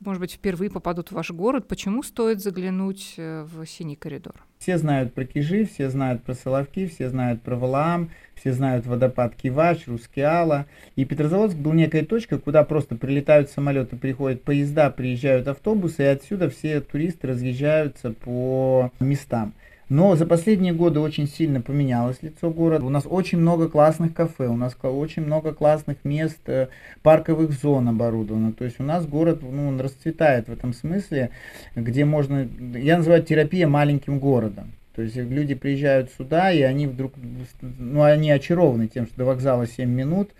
может 0.00 0.20
быть, 0.20 0.32
впервые 0.32 0.70
попадут 0.70 1.10
в 1.10 1.12
ваш 1.12 1.30
город, 1.30 1.68
почему 1.68 2.02
стоит 2.02 2.40
заглянуть 2.40 3.14
э, 3.16 3.42
в 3.44 3.66
синий 3.66 3.96
коридор. 3.96 4.34
Все 4.58 4.78
знают 4.78 5.14
про 5.14 5.24
Кижи, 5.24 5.64
все 5.64 5.90
знают 5.90 6.22
про 6.22 6.34
Соловки, 6.34 6.86
все 6.86 7.08
знают 7.10 7.42
про 7.42 7.56
Валаам, 7.56 8.10
все 8.34 8.52
знают 8.52 8.86
водопад 8.86 9.34
Кивач, 9.34 9.86
Рускеала. 9.86 10.66
И 10.96 11.04
Петрозаводск 11.04 11.56
был 11.56 11.72
некая 11.72 12.04
точка, 12.04 12.38
куда 12.38 12.64
просто 12.64 12.96
прилетают 12.96 13.50
самолеты, 13.50 13.96
приходят 13.96 14.42
поезда, 14.42 14.90
приезжают 14.90 15.48
автобусы, 15.48 16.02
и 16.02 16.06
отсюда 16.06 16.48
все 16.48 16.80
туристы 16.80 17.28
разъезжаются 17.28 18.12
по 18.12 18.90
местам. 19.00 19.54
Но 19.90 20.14
за 20.14 20.24
последние 20.24 20.72
годы 20.72 21.00
очень 21.00 21.26
сильно 21.26 21.60
поменялось 21.60 22.22
лицо 22.22 22.48
города. 22.48 22.86
У 22.86 22.90
нас 22.90 23.06
очень 23.10 23.38
много 23.38 23.68
классных 23.68 24.14
кафе, 24.14 24.46
у 24.46 24.56
нас 24.56 24.76
очень 24.80 25.24
много 25.24 25.52
классных 25.52 26.04
мест, 26.04 26.38
э, 26.46 26.68
парковых 27.02 27.50
зон 27.50 27.88
оборудовано. 27.88 28.52
То 28.52 28.64
есть 28.64 28.78
у 28.78 28.84
нас 28.84 29.04
город, 29.04 29.40
ну, 29.42 29.66
он 29.66 29.80
расцветает 29.80 30.46
в 30.46 30.52
этом 30.52 30.74
смысле, 30.74 31.30
где 31.74 32.04
можно, 32.04 32.48
я 32.72 32.98
называю 32.98 33.24
терапия 33.24 33.66
маленьким 33.66 34.20
городом. 34.20 34.74
То 34.94 35.02
есть 35.02 35.16
люди 35.16 35.54
приезжают 35.54 36.10
сюда, 36.10 36.50
и 36.50 36.62
они 36.62 36.86
вдруг, 36.86 37.12
ну, 37.60 38.02
они 38.02 38.30
очарованы 38.30 38.88
тем, 38.88 39.06
что 39.06 39.18
до 39.18 39.24
вокзала 39.24 39.66
7 39.66 39.88
минут, 39.88 40.30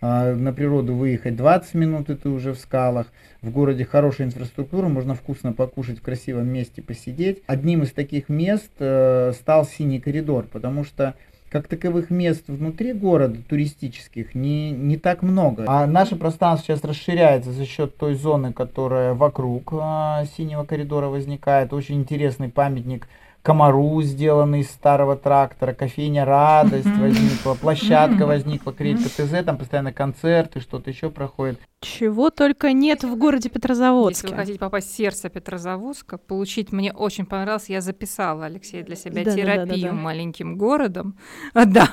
а, 0.00 0.34
на 0.34 0.52
природу 0.52 0.94
выехать 0.94 1.36
20 1.36 1.74
минут, 1.74 2.08
и 2.08 2.14
ты 2.14 2.28
уже 2.28 2.52
в 2.52 2.58
скалах. 2.58 3.08
В 3.42 3.50
городе 3.50 3.84
хорошая 3.84 4.28
инфраструктура, 4.28 4.88
можно 4.88 5.14
вкусно 5.14 5.52
покушать 5.52 5.98
в 5.98 6.02
красивом 6.02 6.48
месте, 6.48 6.82
посидеть. 6.82 7.42
Одним 7.46 7.82
из 7.82 7.92
таких 7.92 8.28
мест 8.28 8.70
э, 8.78 9.32
стал 9.34 9.66
Синий 9.66 10.00
коридор, 10.00 10.46
потому 10.50 10.84
что 10.84 11.14
как 11.50 11.68
таковых 11.68 12.10
мест 12.10 12.44
внутри 12.48 12.92
города 12.92 13.38
туристических 13.48 14.34
не, 14.34 14.72
не 14.72 14.96
так 14.96 15.22
много. 15.22 15.64
А 15.66 15.86
наше 15.86 16.16
пространство 16.16 16.66
сейчас 16.66 16.84
расширяется 16.84 17.52
за 17.52 17.64
счет 17.64 17.96
той 17.96 18.14
зоны, 18.14 18.52
которая 18.52 19.14
вокруг 19.14 19.72
а, 19.72 20.24
синего 20.36 20.64
коридора 20.64 21.06
возникает. 21.06 21.72
Очень 21.72 22.00
интересный 22.00 22.48
памятник 22.48 23.08
комару, 23.46 24.02
сделанный 24.02 24.62
из 24.62 24.70
старого 24.72 25.14
трактора, 25.14 25.72
кофейня 25.72 26.24
«Радость» 26.24 26.88
возникла, 26.98 27.54
площадка 27.54 28.26
возникла, 28.26 28.72
крейка 28.72 29.04
ТЗ, 29.08 29.44
там 29.44 29.56
постоянно 29.56 29.92
концерты, 29.92 30.58
что-то 30.58 30.90
еще 30.90 31.10
проходит. 31.10 31.60
Чего 31.80 32.30
только 32.30 32.72
нет 32.72 33.04
в 33.04 33.16
городе 33.16 33.42
Если 33.44 33.50
вы 33.50 33.54
Петрозаводске. 33.60 34.34
хотите 34.34 34.58
попасть 34.58 34.90
в 34.90 34.96
сердце 34.96 35.28
Петрозаводска, 35.28 36.18
получить, 36.18 36.72
мне 36.72 36.92
очень 36.92 37.24
понравилось, 37.24 37.68
я 37.68 37.80
записала, 37.80 38.46
Алексей, 38.46 38.82
для 38.82 38.96
себя 38.96 39.22
Да-да-да-да-да. 39.22 39.66
терапию 39.66 39.94
маленьким 39.94 40.56
городом, 40.58 41.16
а, 41.54 41.64
да, 41.66 41.86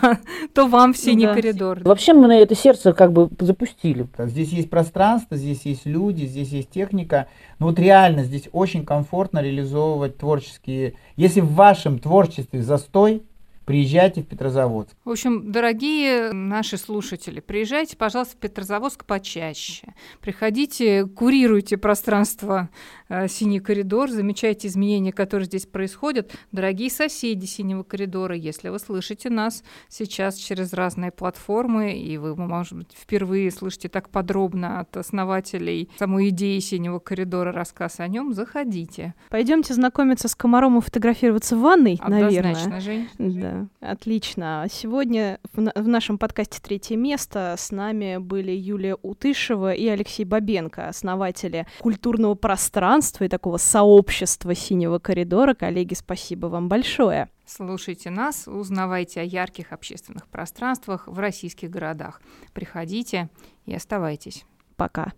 то 0.56 0.66
вам 0.66 0.94
в 0.94 0.98
синий 0.98 1.28
Да. 1.28 1.36
коридор. 1.36 1.82
Вообще 1.84 2.14
мы 2.14 2.28
на 2.28 2.40
это 2.40 2.56
сердце 2.56 2.94
как 2.94 3.14
бы 3.14 3.30
запустили. 3.40 4.08
Здесь 4.18 4.50
есть 4.50 4.72
пространство, 4.72 5.38
здесь 5.38 5.62
есть 5.66 5.86
люди, 5.86 6.26
здесь 6.26 6.50
есть 6.50 6.72
техника. 6.72 7.28
Но 7.60 7.68
вот 7.68 7.78
реально 7.78 8.24
здесь 8.24 8.50
очень 8.52 8.86
комфортно 8.86 9.40
реализовывать 9.40 10.18
творческие... 10.18 10.96
Если 11.16 11.43
в 11.44 11.54
вашем 11.54 12.00
творчестве 12.00 12.64
застой, 12.64 13.24
приезжайте 13.66 14.22
в 14.22 14.28
Петрозаводск. 14.28 14.96
В 15.06 15.10
общем, 15.10 15.52
дорогие 15.52 16.32
наши 16.34 16.78
слушатели, 16.78 17.40
приезжайте, 17.40 17.98
пожалуйста, 17.98 18.36
в 18.36 18.40
Петрозаводск 18.40 19.06
почаще. 19.06 19.94
Приходите, 20.22 21.06
курируйте 21.06 21.78
пространство 21.78 22.70
э, 23.10 23.28
«Синий 23.28 23.60
коридор», 23.60 24.10
замечайте 24.10 24.68
изменения, 24.68 25.12
которые 25.12 25.46
здесь 25.46 25.66
происходят. 25.66 26.32
Дорогие 26.52 26.90
соседи 26.90 27.46
«Синего 27.46 27.84
коридора», 27.84 28.36
если 28.36 28.70
вы 28.70 28.80
слышите 28.80 29.30
нас 29.30 29.64
сейчас 29.88 30.36
через 30.36 30.74
разные 30.74 31.12
платформы, 31.12 31.98
и 31.98 32.18
вы, 32.18 32.36
может 32.36 32.78
быть, 32.78 32.92
впервые 32.94 33.52
слышите 33.52 33.90
так 33.90 34.10
подробно 34.10 34.80
от 34.80 34.98
основателей 34.98 35.90
самой 35.98 36.30
идеи 36.30 36.60
«Синего 36.60 37.00
коридора» 37.00 37.52
рассказ 37.52 38.00
о 38.00 38.08
нем, 38.08 38.34
заходите. 38.34 39.14
Пойдемте 39.30 39.74
знакомиться 39.74 40.28
с 40.28 40.36
комаром 40.36 40.78
и 40.78 40.82
фотографироваться 40.82 41.56
в 41.56 41.62
ванной, 41.62 42.00
наверное. 42.08 42.52
Однозначно, 42.52 42.80
Жень. 42.82 43.08
Да, 43.54 43.92
отлично. 43.92 44.66
Сегодня 44.70 45.40
в, 45.54 45.62
на- 45.62 45.72
в 45.76 45.88
нашем 45.88 46.18
подкасте 46.18 46.60
«Третье 46.62 46.96
место» 46.98 47.56
с 47.58 47.72
нами 47.72 48.18
были 48.18 48.52
Юлия 48.52 48.96
Утышева 49.02 49.74
и 49.74 49.88
Алексей 49.88 50.24
Бабенко, 50.26 50.88
основатели 50.88 51.68
культурного 51.80 52.36
пространства 52.36 53.26
и 53.26 53.30
такого 53.30 53.58
сообщества 53.58 54.56
«Синего 54.56 55.00
коридора». 55.00 55.54
Коллеги, 55.54 55.94
спасибо 55.94 56.48
вам 56.48 56.68
большое. 56.68 57.30
Слушайте 57.46 58.10
нас, 58.10 58.48
узнавайте 58.48 59.22
о 59.22 59.24
ярких 59.24 59.72
общественных 59.74 60.28
пространствах 60.28 61.08
в 61.08 61.20
российских 61.20 61.70
городах. 61.70 62.22
Приходите 62.54 63.30
и 63.66 63.76
оставайтесь. 63.76 64.46
Пока. 64.76 65.14